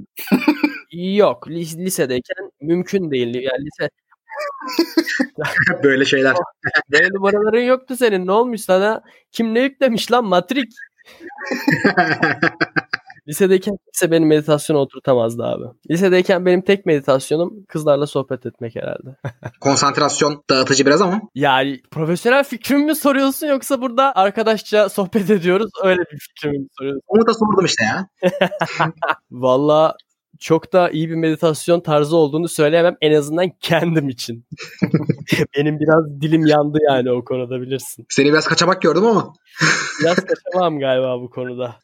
Yok 0.93 1.47
lis- 1.49 1.79
lisedeyken 1.79 2.51
mümkün 2.61 3.11
değildi. 3.11 3.39
Yani 3.39 3.65
lise 3.67 3.89
Böyle 5.83 6.05
şeyler. 6.05 6.35
böyle 6.93 7.09
numaraların 7.09 7.61
yoktu 7.63 7.97
senin 7.97 8.27
ne 8.27 8.33
olmuş 8.33 8.61
sana? 8.61 9.03
Kim 9.33 9.55
ne 9.55 9.61
yüklemiş 9.61 10.13
lan 10.13 10.25
matrik? 10.25 10.73
Lisedeyken 13.29 13.77
kimse 13.85 14.11
benim 14.11 14.29
meditasyona 14.29 14.81
oturtamazdı 14.81 15.45
abi. 15.45 15.65
Lisedeyken 15.91 16.47
benim 16.47 16.63
tek 16.63 16.87
meditasyonum 16.87 17.65
kızlarla 17.69 18.07
sohbet 18.07 18.47
etmek 18.47 18.77
herhalde. 18.77 19.17
Konsantrasyon 19.61 20.45
dağıtıcı 20.51 20.87
biraz 20.87 21.03
ama. 21.03 21.21
Yani 21.35 21.83
profesyonel 21.91 22.45
fikrimi 22.45 22.85
mi 22.85 22.97
soruyorsun 22.97 23.47
yoksa 23.47 23.81
burada 23.81 24.15
arkadaşça 24.17 24.89
sohbet 24.89 25.31
ediyoruz 25.31 25.71
öyle 25.85 26.01
bir 26.13 26.19
fikrimi 26.19 26.59
mi 26.59 26.67
soruyorsun? 26.79 27.03
Onu 27.07 27.27
da 27.27 27.35
sordum 27.35 27.65
işte 27.65 27.85
ya. 27.85 28.09
Valla 29.31 29.97
çok 30.41 30.73
da 30.73 30.91
iyi 30.91 31.11
bir 31.11 31.15
meditasyon 31.15 31.81
tarzı 31.81 32.17
olduğunu 32.17 32.49
söyleyemem 32.49 32.97
en 33.01 33.13
azından 33.13 33.51
kendim 33.61 34.09
için. 34.09 34.47
Benim 35.57 35.81
biraz 35.81 36.21
dilim 36.21 36.47
yandı 36.47 36.79
yani 36.89 37.11
o 37.11 37.25
konuda 37.25 37.61
bilirsin. 37.61 38.07
Seni 38.09 38.29
biraz 38.29 38.47
kaçamak 38.47 38.83
gördüm 38.83 39.07
ama. 39.07 39.33
Biraz 40.01 40.17
kaçamam 40.17 40.79
galiba 40.79 41.21
bu 41.21 41.31
konuda. 41.31 41.77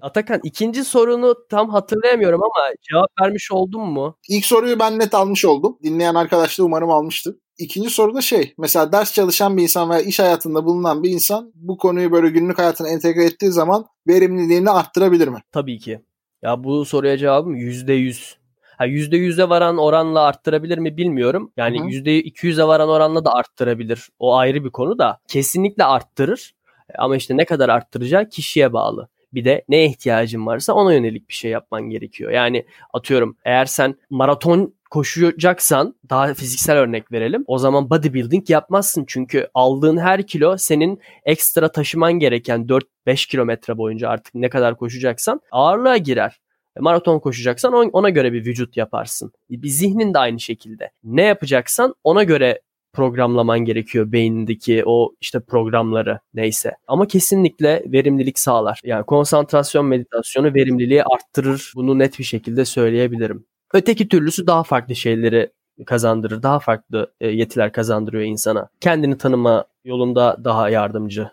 Atakan 0.00 0.40
ikinci 0.44 0.84
sorunu 0.84 1.34
tam 1.50 1.70
hatırlayamıyorum 1.70 2.42
ama 2.42 2.74
cevap 2.90 3.10
vermiş 3.20 3.52
oldum 3.52 3.92
mu? 3.92 4.16
İlk 4.28 4.44
soruyu 4.44 4.78
ben 4.78 4.98
net 4.98 5.14
almış 5.14 5.44
oldum. 5.44 5.78
Dinleyen 5.82 6.14
arkadaş 6.14 6.58
da 6.58 6.64
umarım 6.64 6.90
almıştır. 6.90 7.36
İkinci 7.58 7.90
soru 7.90 8.14
da 8.14 8.20
şey 8.20 8.54
mesela 8.58 8.92
ders 8.92 9.12
çalışan 9.12 9.56
bir 9.56 9.62
insan 9.62 9.90
veya 9.90 10.00
iş 10.00 10.18
hayatında 10.18 10.64
bulunan 10.64 11.02
bir 11.02 11.10
insan 11.10 11.52
bu 11.54 11.76
konuyu 11.76 12.12
böyle 12.12 12.28
günlük 12.28 12.58
hayatına 12.58 12.88
entegre 12.88 13.24
ettiği 13.24 13.50
zaman 13.50 13.86
verimliliğini 14.08 14.70
arttırabilir 14.70 15.28
mi? 15.28 15.38
Tabii 15.52 15.78
ki. 15.78 16.00
Ya 16.42 16.64
bu 16.64 16.84
soruya 16.84 17.18
cevabım 17.18 17.54
yüzde 17.56 17.92
yüz. 17.92 18.40
Ha 18.78 18.86
%100'e 18.86 19.48
varan 19.48 19.78
oranla 19.78 20.20
arttırabilir 20.20 20.78
mi 20.78 20.96
bilmiyorum. 20.96 21.52
Yani 21.56 21.80
hı. 21.80 21.84
%200'e 21.84 22.66
varan 22.66 22.88
oranla 22.88 23.24
da 23.24 23.32
arttırabilir. 23.32 24.08
O 24.18 24.36
ayrı 24.36 24.64
bir 24.64 24.70
konu 24.70 24.98
da. 24.98 25.18
Kesinlikle 25.28 25.84
arttırır. 25.84 26.54
Ama 26.98 27.16
işte 27.16 27.36
ne 27.36 27.44
kadar 27.44 27.68
arttıracağı 27.68 28.28
kişiye 28.28 28.72
bağlı. 28.72 29.08
Bir 29.32 29.44
de 29.44 29.64
ne 29.68 29.84
ihtiyacın 29.84 30.46
varsa 30.46 30.72
ona 30.72 30.94
yönelik 30.94 31.28
bir 31.28 31.34
şey 31.34 31.50
yapman 31.50 31.82
gerekiyor. 31.82 32.30
Yani 32.30 32.66
atıyorum 32.92 33.36
eğer 33.44 33.64
sen 33.66 33.94
maraton 34.10 34.74
koşacaksan 34.90 35.94
daha 36.10 36.34
fiziksel 36.34 36.76
örnek 36.76 37.12
verelim. 37.12 37.44
O 37.46 37.58
zaman 37.58 37.90
bodybuilding 37.90 38.50
yapmazsın. 38.50 39.04
Çünkü 39.08 39.48
aldığın 39.54 39.96
her 39.96 40.26
kilo 40.26 40.56
senin 40.56 41.00
ekstra 41.24 41.72
taşıman 41.72 42.12
gereken 42.12 42.66
4-5 43.06 43.28
kilometre 43.28 43.78
boyunca 43.78 44.08
artık 44.08 44.34
ne 44.34 44.48
kadar 44.48 44.76
koşacaksan 44.76 45.40
ağırlığa 45.50 45.96
girer. 45.96 46.40
E, 46.76 46.80
Maraton 46.80 47.18
koşacaksan 47.18 47.72
on- 47.72 47.90
ona 47.92 48.10
göre 48.10 48.32
bir 48.32 48.44
vücut 48.44 48.76
yaparsın. 48.76 49.32
Bir 49.50 49.68
zihnin 49.68 50.14
de 50.14 50.18
aynı 50.18 50.40
şekilde. 50.40 50.90
Ne 51.04 51.22
yapacaksan 51.22 51.94
ona 52.04 52.22
göre 52.22 52.60
programlaman 52.92 53.60
gerekiyor 53.60 54.12
beynindeki 54.12 54.82
o 54.86 55.14
işte 55.20 55.40
programları 55.40 56.20
neyse. 56.34 56.72
Ama 56.86 57.06
kesinlikle 57.06 57.82
verimlilik 57.86 58.38
sağlar. 58.38 58.80
Yani 58.84 59.04
konsantrasyon 59.04 59.86
meditasyonu 59.86 60.54
verimliliği 60.54 61.04
arttırır. 61.04 61.72
Bunu 61.76 61.98
net 61.98 62.18
bir 62.18 62.24
şekilde 62.24 62.64
söyleyebilirim. 62.64 63.46
Öteki 63.74 64.08
türlüsü 64.08 64.46
daha 64.46 64.62
farklı 64.62 64.94
şeyleri 64.96 65.50
kazandırır. 65.84 66.42
Daha 66.42 66.58
farklı 66.58 67.12
e, 67.20 67.28
yetiler 67.28 67.72
kazandırıyor 67.72 68.24
insana. 68.24 68.68
Kendini 68.80 69.18
tanıma 69.18 69.64
yolunda 69.84 70.36
daha 70.44 70.70
yardımcı 70.70 71.28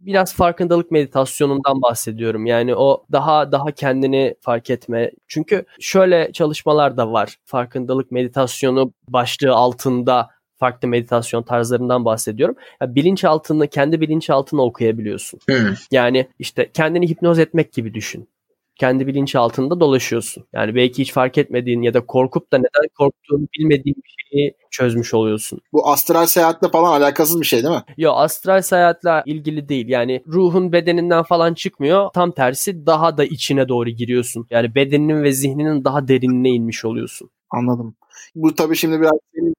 biraz 0.00 0.34
farkındalık 0.34 0.90
meditasyonundan 0.90 1.82
bahsediyorum. 1.82 2.46
Yani 2.46 2.74
o 2.76 3.04
daha 3.12 3.52
daha 3.52 3.70
kendini 3.72 4.34
fark 4.40 4.70
etme. 4.70 5.10
Çünkü 5.28 5.64
şöyle 5.80 6.32
çalışmalar 6.32 6.96
da 6.96 7.12
var. 7.12 7.36
Farkındalık 7.44 8.10
meditasyonu 8.10 8.92
başlığı 9.08 9.52
altında 9.52 10.28
farklı 10.56 10.88
meditasyon 10.88 11.42
tarzlarından 11.42 12.04
bahsediyorum. 12.04 12.56
Ya 12.80 12.94
bilinçaltını, 12.94 13.68
kendi 13.68 14.00
bilinçaltını 14.00 14.62
okuyabiliyorsun. 14.62 15.40
Hmm. 15.48 15.74
Yani 15.90 16.28
işte 16.38 16.70
kendini 16.74 17.08
hipnoz 17.08 17.38
etmek 17.38 17.72
gibi 17.72 17.94
düşün. 17.94 18.28
Kendi 18.76 19.06
bilinçaltında 19.06 19.80
dolaşıyorsun. 19.80 20.44
Yani 20.52 20.74
belki 20.74 21.02
hiç 21.02 21.12
fark 21.12 21.38
etmediğin 21.38 21.82
ya 21.82 21.94
da 21.94 22.06
korkup 22.06 22.52
da 22.52 22.58
neden 22.58 22.88
korktuğunu 22.98 23.46
bilmediğin 23.58 23.96
bir 23.96 24.14
şeyi 24.30 24.54
çözmüş 24.70 25.14
oluyorsun. 25.14 25.60
bu 25.72 25.88
astral 25.88 26.26
seyahatle 26.26 26.68
falan 26.68 27.00
alakasız 27.00 27.40
bir 27.40 27.46
şey 27.46 27.62
değil 27.62 27.74
mi? 27.74 27.82
Yo 27.96 28.12
astral 28.12 28.62
seyahatle 28.62 29.22
ilgili 29.26 29.68
değil. 29.68 29.88
Yani 29.88 30.22
ruhun 30.26 30.72
bedeninden 30.72 31.22
falan 31.22 31.54
çıkmıyor. 31.54 32.10
Tam 32.14 32.32
tersi 32.32 32.86
daha 32.86 33.16
da 33.16 33.24
içine 33.24 33.68
doğru 33.68 33.90
giriyorsun. 33.90 34.46
Yani 34.50 34.74
bedeninin 34.74 35.22
ve 35.22 35.32
zihninin 35.32 35.84
daha 35.84 36.08
derinine 36.08 36.48
inmiş 36.48 36.84
oluyorsun. 36.84 37.30
Anladım. 37.50 37.94
Bu 38.34 38.54
tabii 38.54 38.76
şimdi 38.76 39.00
biraz 39.00 39.18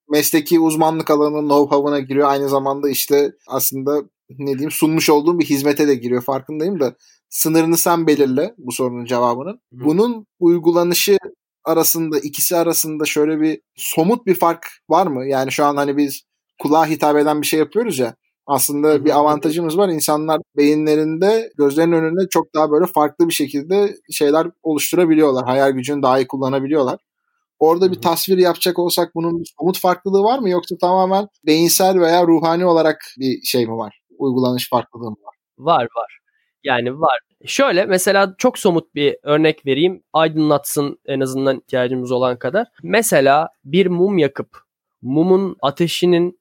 mesleki 0.09 0.59
uzmanlık 0.59 1.11
alanının 1.11 1.49
know-how'ına 1.49 1.99
giriyor. 1.99 2.29
Aynı 2.29 2.49
zamanda 2.49 2.89
işte 2.89 3.31
aslında 3.47 4.01
ne 4.29 4.53
diyeyim 4.53 4.71
sunmuş 4.71 5.09
olduğum 5.09 5.39
bir 5.39 5.45
hizmete 5.45 5.87
de 5.87 5.95
giriyor 5.95 6.23
farkındayım 6.23 6.79
da 6.79 6.95
sınırını 7.33 7.77
sen 7.77 8.07
belirle 8.07 8.53
bu 8.57 8.71
sorunun 8.71 9.05
cevabının. 9.05 9.61
Bunun 9.71 10.25
uygulanışı 10.39 11.17
arasında 11.65 12.19
ikisi 12.19 12.55
arasında 12.57 13.05
şöyle 13.05 13.41
bir 13.41 13.61
somut 13.75 14.25
bir 14.25 14.35
fark 14.35 14.67
var 14.89 15.07
mı? 15.07 15.25
Yani 15.25 15.51
şu 15.51 15.65
an 15.65 15.75
hani 15.75 15.97
biz 15.97 16.21
kulağa 16.61 16.85
hitap 16.85 17.17
eden 17.17 17.41
bir 17.41 17.47
şey 17.47 17.59
yapıyoruz 17.59 17.99
ya. 17.99 18.15
Aslında 18.47 19.05
bir 19.05 19.17
avantajımız 19.17 19.77
var. 19.77 19.89
İnsanlar 19.89 20.41
beyinlerinde 20.57 21.51
gözlerinin 21.57 21.95
önünde 21.95 22.29
çok 22.29 22.55
daha 22.55 22.71
böyle 22.71 22.85
farklı 22.85 23.27
bir 23.27 23.33
şekilde 23.33 23.95
şeyler 24.11 24.47
oluşturabiliyorlar. 24.63 25.45
Hayal 25.45 25.71
gücünü 25.71 26.03
daha 26.03 26.19
iyi 26.19 26.27
kullanabiliyorlar. 26.27 26.99
Orada 27.59 27.91
bir 27.91 27.95
Hı 27.95 27.99
hı. 27.99 28.01
tasvir 28.01 28.37
yapacak 28.37 28.79
olsak 28.79 29.15
bunun 29.15 29.39
bir 29.39 29.53
somut 29.59 29.79
farklılığı 29.79 30.23
var 30.23 30.39
mı 30.39 30.49
yoksa 30.49 30.75
tamamen 30.81 31.27
beyinsel 31.45 31.99
veya 31.99 32.27
ruhani 32.27 32.65
olarak 32.65 33.05
bir 33.19 33.41
şey 33.41 33.65
mi 33.67 33.77
var? 33.77 34.01
Uygulanış 34.17 34.69
farklılığı 34.69 35.11
mı 35.11 35.17
var? 35.23 35.35
Var 35.57 35.83
var. 35.83 36.22
Yani 36.63 36.99
var. 36.99 37.19
Şöyle 37.45 37.85
mesela 37.85 38.35
çok 38.37 38.59
somut 38.59 38.95
bir 38.95 39.17
örnek 39.23 39.65
vereyim. 39.65 40.03
Aydınlatsın 40.13 40.99
en 41.05 41.19
azından 41.19 41.57
ihtiyacımız 41.57 42.11
olan 42.11 42.39
kadar. 42.39 42.67
Mesela 42.83 43.49
bir 43.65 43.87
mum 43.87 44.17
yakıp 44.17 44.57
mumun 45.01 45.57
ateşinin 45.61 46.39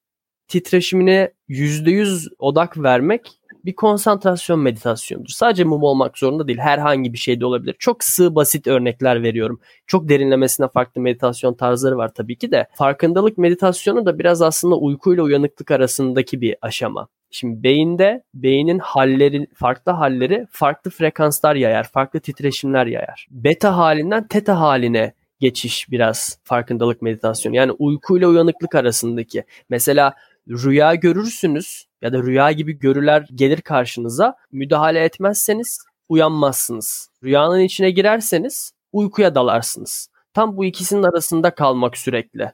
titreşimine 0.49 1.33
%100 1.49 2.29
odak 2.39 2.79
vermek 2.79 3.23
bir 3.65 3.75
konsantrasyon 3.75 4.61
meditasyonudur. 4.61 5.29
Sadece 5.29 5.65
mum 5.65 5.83
olmak 5.83 6.19
zorunda 6.19 6.49
değil. 6.49 6.59
Herhangi 6.59 7.13
bir 7.13 7.19
şey 7.19 7.41
de 7.41 7.47
olabilir. 7.47 7.77
Çok 7.79 8.05
sığ 8.05 8.35
basit 8.35 8.67
örnekler 8.67 9.23
veriyorum. 9.23 9.61
Çok 9.87 10.09
derinlemesine 10.09 10.69
farklı 10.69 11.01
meditasyon 11.01 11.55
tarzları 11.55 11.97
var 11.97 12.15
tabii 12.15 12.39
ki 12.39 12.51
de. 12.51 12.67
Farkındalık 12.75 13.39
meditasyonu 13.39 14.07
da 14.07 14.19
biraz 14.19 14.43
aslında 14.43 14.77
uykuyla 14.77 15.23
uyanıklık 15.23 15.71
arasındaki 15.71 16.41
bir 16.41 16.57
aşama. 16.63 17.09
Şimdi 17.35 17.63
beyinde 17.63 18.25
beynin 18.35 18.79
halleri, 18.79 19.47
farklı 19.55 19.93
halleri 19.93 20.47
farklı 20.51 20.91
frekanslar 20.91 21.55
yayar, 21.55 21.85
farklı 21.85 22.21
titreşimler 22.21 22.87
yayar. 22.87 23.27
Beta 23.31 23.77
halinden 23.77 24.29
teta 24.29 24.61
haline 24.61 25.13
geçiş 25.41 25.91
biraz 25.91 26.39
farkındalık 26.45 27.03
meditasyonu. 27.03 27.57
Yani 27.57 27.73
uykuyla 27.73 28.29
uyanıklık 28.29 28.75
arasındaki. 28.75 29.45
Mesela 29.69 30.15
rüya 30.49 30.95
görürsünüz 30.95 31.87
ya 32.03 32.13
da 32.13 32.23
rüya 32.23 32.53
gibi 32.53 32.79
görüler 32.79 33.27
gelir 33.35 33.61
karşınıza. 33.61 34.37
Müdahale 34.53 35.05
etmezseniz 35.05 35.85
uyanmazsınız. 36.09 37.09
Rüyanın 37.25 37.61
içine 37.61 37.91
girerseniz 37.91 38.73
uykuya 38.93 39.35
dalarsınız. 39.35 40.09
Tam 40.35 40.57
bu 40.57 40.65
ikisinin 40.65 41.03
arasında 41.03 41.55
kalmak 41.55 41.97
sürekli. 41.97 42.53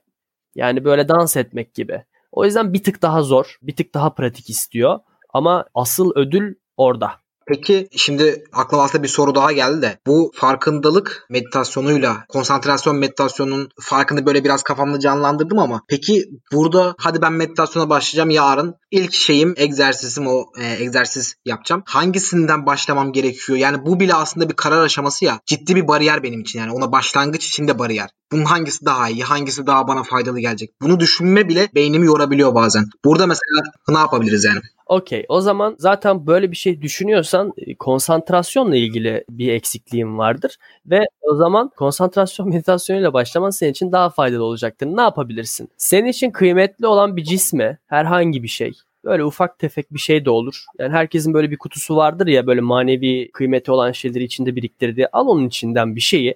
Yani 0.55 0.85
böyle 0.85 1.09
dans 1.09 1.37
etmek 1.37 1.75
gibi. 1.75 2.05
O 2.33 2.45
yüzden 2.45 2.73
bir 2.73 2.83
tık 2.83 3.03
daha 3.03 3.23
zor, 3.23 3.59
bir 3.63 3.77
tık 3.77 3.95
daha 3.95 4.15
pratik 4.15 4.51
istiyor. 4.51 4.99
Ama 5.33 5.65
asıl 5.75 6.13
ödül 6.15 6.55
orada. 6.77 7.13
Peki 7.49 7.89
şimdi 7.97 8.45
aklıma 8.53 8.85
aslında 8.85 9.03
bir 9.03 9.09
soru 9.09 9.35
daha 9.35 9.53
geldi 9.53 9.83
de 9.83 9.99
bu 10.07 10.33
farkındalık 10.35 11.27
meditasyonuyla 11.31 12.25
konsantrasyon 12.29 12.97
meditasyonunun 12.97 13.69
farkını 13.81 14.27
böyle 14.27 14.45
biraz 14.45 14.63
kafamda 14.63 15.01
canlandırdım 15.01 15.59
ama 15.59 15.83
peki 15.89 16.25
burada 16.53 16.95
hadi 16.99 17.23
ben 17.23 17.33
meditasyona 17.33 17.91
başlayacağım 17.91 18.31
yarın 18.31 18.75
ilk 18.91 19.13
şeyim 19.13 19.55
egzersizim 19.57 20.27
o 20.27 20.45
e, 20.61 20.83
egzersiz 20.83 21.35
yapacağım. 21.45 21.83
Hangisinden 21.87 22.67
başlamam 22.67 23.13
gerekiyor? 23.13 23.59
Yani 23.59 23.87
bu 23.87 24.01
bile 24.01 24.15
aslında 24.15 24.49
bir 24.49 24.55
karar 24.55 24.85
aşaması 24.85 25.25
ya. 25.25 25.41
Ciddi 25.47 25.77
bir 25.77 25.89
bariyer 25.89 26.23
benim 26.23 26.41
için 26.41 26.59
yani 26.59 26.73
ona 26.73 26.93
başlangıç 26.93 27.47
için 27.47 27.69
de 27.69 27.79
bariyer. 27.79 28.11
Bunun 28.33 28.45
hangisi 28.45 28.85
daha 28.85 29.09
iyi? 29.09 29.25
Hangisi 29.25 29.67
daha 29.67 29.89
bana 29.89 30.03
faydalı 30.03 30.41
gelecek? 30.41 30.71
Bunu 30.83 31.01
düşünme 31.01 31.49
bile 31.49 31.69
beynimi 31.75 32.07
yorabiliyor 32.07 32.55
bazen. 32.55 32.85
Burada 33.05 33.27
mesela 33.27 33.63
ne 33.89 33.99
yapabiliriz 33.99 34.45
yani? 34.45 34.61
Okey. 34.89 35.25
O 35.29 35.41
zaman 35.41 35.77
zaten 35.79 36.27
böyle 36.27 36.51
bir 36.51 36.57
şey 36.57 36.83
düşünüyorsan 36.83 37.53
e, 37.57 37.75
konsantrasyonla 37.75 38.77
ilgili 38.77 39.25
bir 39.31 39.53
eksikliğin 39.53 40.19
vardır 40.19 40.57
ve 40.87 41.07
o 41.21 41.35
zaman 41.35 41.71
konsantrasyon 41.77 42.49
meditasyonuyla 42.55 43.13
başlaman 43.13 43.51
senin 43.51 43.71
için 43.71 43.93
daha 43.93 44.11
faydalı 44.11 44.45
olacaktır. 44.45 44.87
Ne 44.87 45.01
yapabilirsin? 45.01 45.69
Senin 45.77 46.09
için 46.09 46.31
kıymetli 46.31 46.87
olan 46.87 47.17
bir 47.17 47.25
cisme, 47.25 47.79
herhangi 47.87 48.43
bir 48.43 48.49
şey, 48.49 48.73
Böyle 49.05 49.25
ufak 49.25 49.59
tefek 49.59 49.95
bir 49.95 49.99
şey 49.99 50.25
de 50.25 50.31
olur. 50.31 50.65
Yani 50.79 50.93
herkesin 50.93 51.35
böyle 51.35 51.51
bir 51.51 51.59
kutusu 51.59 51.97
vardır 51.97 52.27
ya 52.27 52.47
böyle 52.47 52.61
manevi 52.61 53.31
kıymeti 53.33 53.73
olan 53.73 53.93
şeyleri 53.93 54.25
içinde 54.25 54.57
biriktirdiği. 54.57 55.07
Al 55.13 55.29
onun 55.29 55.47
içinden 55.49 55.97
bir 55.97 56.01
şeyi. 56.01 56.35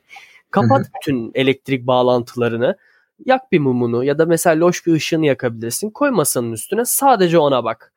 Kapat 0.50 0.87
bütün 0.97 1.30
elektrik 1.35 1.87
bağlantılarını. 1.87 2.76
Yak 3.26 3.52
bir 3.52 3.59
mumunu 3.59 4.04
ya 4.04 4.18
da 4.18 4.26
mesela 4.26 4.66
loş 4.66 4.87
bir 4.87 4.92
ışığını 4.92 5.26
yakabilirsin. 5.26 5.90
Koy 5.90 6.11
masanın 6.11 6.52
üstüne 6.52 6.85
sadece 6.85 7.38
ona 7.38 7.64
bak. 7.64 7.92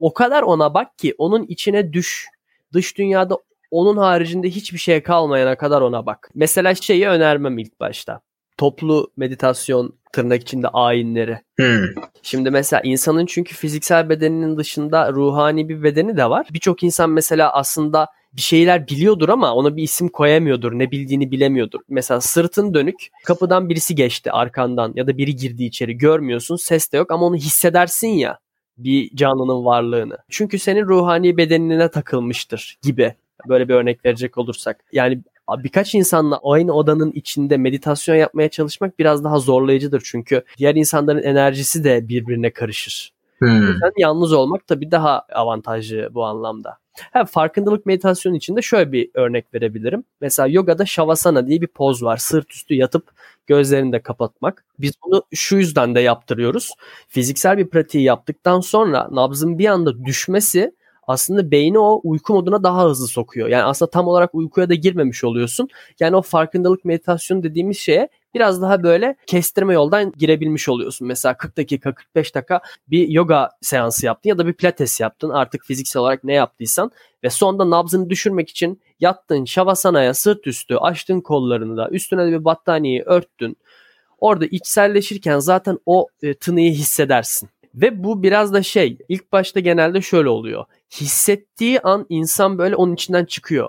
O 0.00 0.14
kadar 0.14 0.42
ona 0.42 0.74
bak 0.74 0.98
ki 0.98 1.14
onun 1.18 1.46
içine 1.46 1.92
düş. 1.92 2.26
Dış 2.72 2.98
dünyada 2.98 3.38
onun 3.70 3.96
haricinde 3.96 4.50
hiçbir 4.50 4.78
şey 4.78 5.02
kalmayana 5.02 5.56
kadar 5.56 5.80
ona 5.80 6.06
bak. 6.06 6.30
Mesela 6.34 6.74
şeyi 6.74 7.08
önermem 7.08 7.58
ilk 7.58 7.80
başta. 7.80 8.20
Toplu 8.58 9.10
meditasyon 9.16 9.94
tırnak 10.12 10.42
içinde 10.42 10.68
ayinleri. 10.68 11.38
Hmm. 11.56 11.84
Şimdi 12.22 12.50
mesela 12.50 12.80
insanın 12.84 13.26
çünkü 13.26 13.54
fiziksel 13.54 14.08
bedeninin 14.08 14.56
dışında 14.56 15.12
ruhani 15.12 15.68
bir 15.68 15.82
bedeni 15.82 16.16
de 16.16 16.30
var. 16.30 16.46
Birçok 16.52 16.82
insan 16.82 17.10
mesela 17.10 17.52
aslında 17.52 18.06
bir 18.32 18.40
şeyler 18.40 18.88
biliyordur 18.88 19.28
ama 19.28 19.54
ona 19.54 19.76
bir 19.76 19.82
isim 19.82 20.08
koyamıyordur. 20.08 20.72
Ne 20.72 20.90
bildiğini 20.90 21.30
bilemiyordur. 21.30 21.80
Mesela 21.88 22.20
sırtın 22.20 22.74
dönük 22.74 23.08
kapıdan 23.24 23.68
birisi 23.68 23.94
geçti 23.94 24.32
arkandan 24.32 24.92
ya 24.94 25.06
da 25.06 25.18
biri 25.18 25.36
girdi 25.36 25.64
içeri 25.64 25.98
görmüyorsun 25.98 26.56
ses 26.56 26.92
de 26.92 26.96
yok 26.96 27.10
ama 27.10 27.26
onu 27.26 27.36
hissedersin 27.36 28.08
ya 28.08 28.38
bir 28.84 29.16
canlının 29.16 29.64
varlığını. 29.64 30.18
Çünkü 30.28 30.58
senin 30.58 30.84
ruhani 30.84 31.36
bedenine 31.36 31.90
takılmıştır 31.90 32.78
gibi. 32.82 33.14
Böyle 33.48 33.68
bir 33.68 33.74
örnek 33.74 34.04
verecek 34.04 34.38
olursak. 34.38 34.84
Yani 34.92 35.22
birkaç 35.58 35.94
insanla 35.94 36.40
aynı 36.44 36.72
odanın 36.72 37.12
içinde 37.12 37.56
meditasyon 37.56 38.16
yapmaya 38.16 38.48
çalışmak 38.48 38.98
biraz 38.98 39.24
daha 39.24 39.38
zorlayıcıdır. 39.38 40.02
Çünkü 40.04 40.44
diğer 40.58 40.74
insanların 40.74 41.22
enerjisi 41.22 41.84
de 41.84 42.08
birbirine 42.08 42.50
karışır. 42.50 43.12
Hmm. 43.40 43.74
Yalnız 43.96 44.32
olmak 44.32 44.66
tabii 44.66 44.90
daha 44.90 45.22
avantajlı 45.32 46.08
bu 46.14 46.24
anlamda. 46.24 46.78
Hem 46.92 47.24
farkındalık 47.24 47.86
meditasyonu 47.86 48.36
içinde 48.36 48.62
şöyle 48.62 48.92
bir 48.92 49.10
örnek 49.14 49.54
verebilirim. 49.54 50.04
Mesela 50.20 50.46
yogada 50.46 50.86
shavasana 50.86 51.46
diye 51.46 51.60
bir 51.60 51.66
poz 51.66 52.02
var. 52.02 52.16
Sırt 52.16 52.52
üstü 52.52 52.74
yatıp 52.74 53.10
gözlerini 53.46 53.92
de 53.92 54.02
kapatmak. 54.02 54.64
Biz 54.78 54.92
bunu 55.04 55.22
şu 55.34 55.56
yüzden 55.56 55.94
de 55.94 56.00
yaptırıyoruz. 56.00 56.70
Fiziksel 57.08 57.58
bir 57.58 57.66
pratiği 57.66 58.04
yaptıktan 58.04 58.60
sonra 58.60 59.08
nabzın 59.10 59.58
bir 59.58 59.66
anda 59.66 60.04
düşmesi 60.04 60.72
aslında 61.06 61.50
beyni 61.50 61.78
o 61.78 62.00
uyku 62.04 62.32
moduna 62.32 62.62
daha 62.62 62.84
hızlı 62.84 63.06
sokuyor. 63.06 63.48
Yani 63.48 63.62
aslında 63.62 63.90
tam 63.90 64.08
olarak 64.08 64.34
uykuya 64.34 64.68
da 64.68 64.74
girmemiş 64.74 65.24
oluyorsun. 65.24 65.68
Yani 66.00 66.16
o 66.16 66.22
farkındalık 66.22 66.84
meditasyonu 66.84 67.42
dediğimiz 67.42 67.78
şeye 67.78 68.08
biraz 68.34 68.62
daha 68.62 68.82
böyle 68.82 69.16
kestirme 69.26 69.74
yoldan 69.74 70.12
girebilmiş 70.12 70.68
oluyorsun. 70.68 71.08
Mesela 71.08 71.36
40 71.36 71.56
dakika 71.56 71.94
45 71.94 72.34
dakika 72.34 72.60
bir 72.88 73.08
yoga 73.08 73.50
seansı 73.60 74.06
yaptın 74.06 74.30
ya 74.30 74.38
da 74.38 74.46
bir 74.46 74.52
pilates 74.52 75.00
yaptın 75.00 75.30
artık 75.30 75.64
fiziksel 75.64 76.00
olarak 76.00 76.24
ne 76.24 76.34
yaptıysan 76.34 76.90
ve 77.24 77.30
sonda 77.30 77.70
nabzını 77.70 78.10
düşürmek 78.10 78.50
için 78.50 78.80
yattın 79.00 79.44
şavasanaya 79.44 80.14
sırt 80.14 80.46
üstü 80.46 80.74
açtın 80.74 81.20
kollarını 81.20 81.76
da 81.76 81.88
üstüne 81.90 82.26
de 82.26 82.30
bir 82.30 82.44
battaniyeyi 82.44 83.02
örttün. 83.02 83.56
Orada 84.18 84.46
içselleşirken 84.46 85.38
zaten 85.38 85.78
o 85.86 86.06
e, 86.22 86.34
tınıyı 86.34 86.72
hissedersin. 86.72 87.48
Ve 87.74 88.04
bu 88.04 88.22
biraz 88.22 88.52
da 88.52 88.62
şey 88.62 88.98
ilk 89.08 89.32
başta 89.32 89.60
genelde 89.60 90.00
şöyle 90.00 90.28
oluyor. 90.28 90.64
Hissettiği 91.00 91.80
an 91.80 92.06
insan 92.08 92.58
böyle 92.58 92.76
onun 92.76 92.94
içinden 92.94 93.24
çıkıyor 93.24 93.68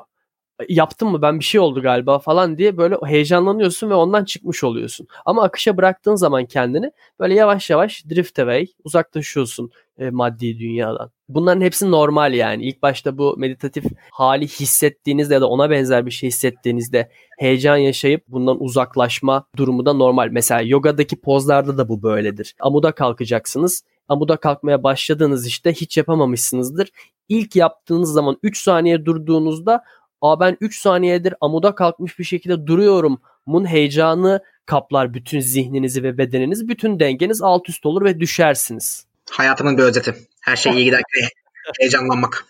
yaptım 0.70 1.10
mı 1.10 1.22
ben 1.22 1.39
bir 1.39 1.44
şey 1.46 1.62
oldu 1.62 1.82
galiba 1.82 2.20
falan 2.20 2.58
diye 2.58 2.77
böyle 2.77 2.96
heyecanlanıyorsun 3.06 3.89
ve 3.89 3.94
ondan 3.94 4.25
çıkmış 4.25 4.63
oluyorsun. 4.63 5.08
Ama 5.25 5.44
akışa 5.44 5.77
bıraktığın 5.77 6.15
zaman 6.15 6.46
kendini 6.46 6.91
böyle 7.20 7.34
yavaş 7.34 7.70
yavaş 7.70 8.06
drift 8.10 8.39
away 8.39 8.68
uzaklaşıyorsun 8.84 9.72
e, 10.01 10.10
maddi 10.10 10.60
dünyadan. 10.60 11.12
Bunların 11.30 11.62
hepsi 11.62 11.91
normal 11.91 12.34
yani. 12.34 12.65
İlk 12.65 12.82
başta 12.82 13.18
bu 13.18 13.36
meditatif 13.38 13.86
hali 14.12 14.48
hissettiğinizde 14.48 15.34
ya 15.34 15.41
da 15.41 15.48
ona 15.48 15.70
benzer 15.70 16.06
bir 16.06 16.12
şey 16.12 16.27
hissettiğinizde 16.27 17.10
heyecan 17.39 17.77
yaşayıp 17.77 18.24
bundan 18.27 18.63
uzaklaşma 18.63 19.46
durumu 19.58 19.86
da 19.86 19.94
normal. 19.94 20.30
Mesela 20.32 20.62
yogadaki 20.62 21.22
pozlarda 21.22 21.77
da 21.77 21.89
bu 21.89 22.03
böyledir. 22.03 22.56
Amuda 22.60 22.91
kalkacaksınız. 22.91 23.84
Amuda 24.08 24.38
kalkmaya 24.38 24.84
başladığınız 24.84 25.48
işte 25.48 25.74
hiç 25.74 25.98
yapamamışsınızdır. 25.98 26.89
İlk 27.30 27.56
yaptığınız 27.56 28.13
zaman 28.13 28.38
3 28.44 28.62
saniye 28.62 29.06
durduğunuzda 29.06 29.84
Aa 30.22 30.40
ben 30.40 30.58
3 30.62 30.80
saniyedir 30.80 31.34
amuda 31.42 31.75
kalkmış 31.75 32.20
bir 32.20 32.24
şekilde 32.24 32.68
duruyorum. 32.68 33.22
Mun 33.46 33.66
heyecanı 33.66 34.44
kaplar 34.66 35.13
bütün 35.13 35.40
zihninizi 35.40 36.04
ve 36.04 36.18
bedeninizi. 36.18 36.68
Bütün 36.68 37.00
dengeniz 37.00 37.42
alt 37.42 37.70
üst 37.70 37.86
olur 37.86 38.06
ve 38.06 38.20
düşersiniz. 38.20 39.06
Hayatımın 39.32 39.78
bir 39.78 39.84
özeti. 39.84 40.16
Her 40.42 40.56
şey 40.56 40.74
iyi 40.74 40.86
giderken 40.86 41.30
heyecanlanmak. 41.80 42.46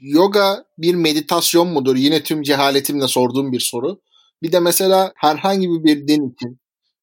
Yoga 0.00 0.64
bir 0.78 0.94
meditasyon 0.94 1.68
mudur? 1.68 1.96
Yine 1.96 2.22
tüm 2.22 2.42
cehaletimle 2.42 3.08
sorduğum 3.08 3.52
bir 3.52 3.60
soru. 3.60 4.00
Bir 4.42 4.52
de 4.52 4.60
mesela 4.60 5.12
herhangi 5.16 5.68
bir 5.68 6.08
din 6.08 6.30
için 6.30 6.59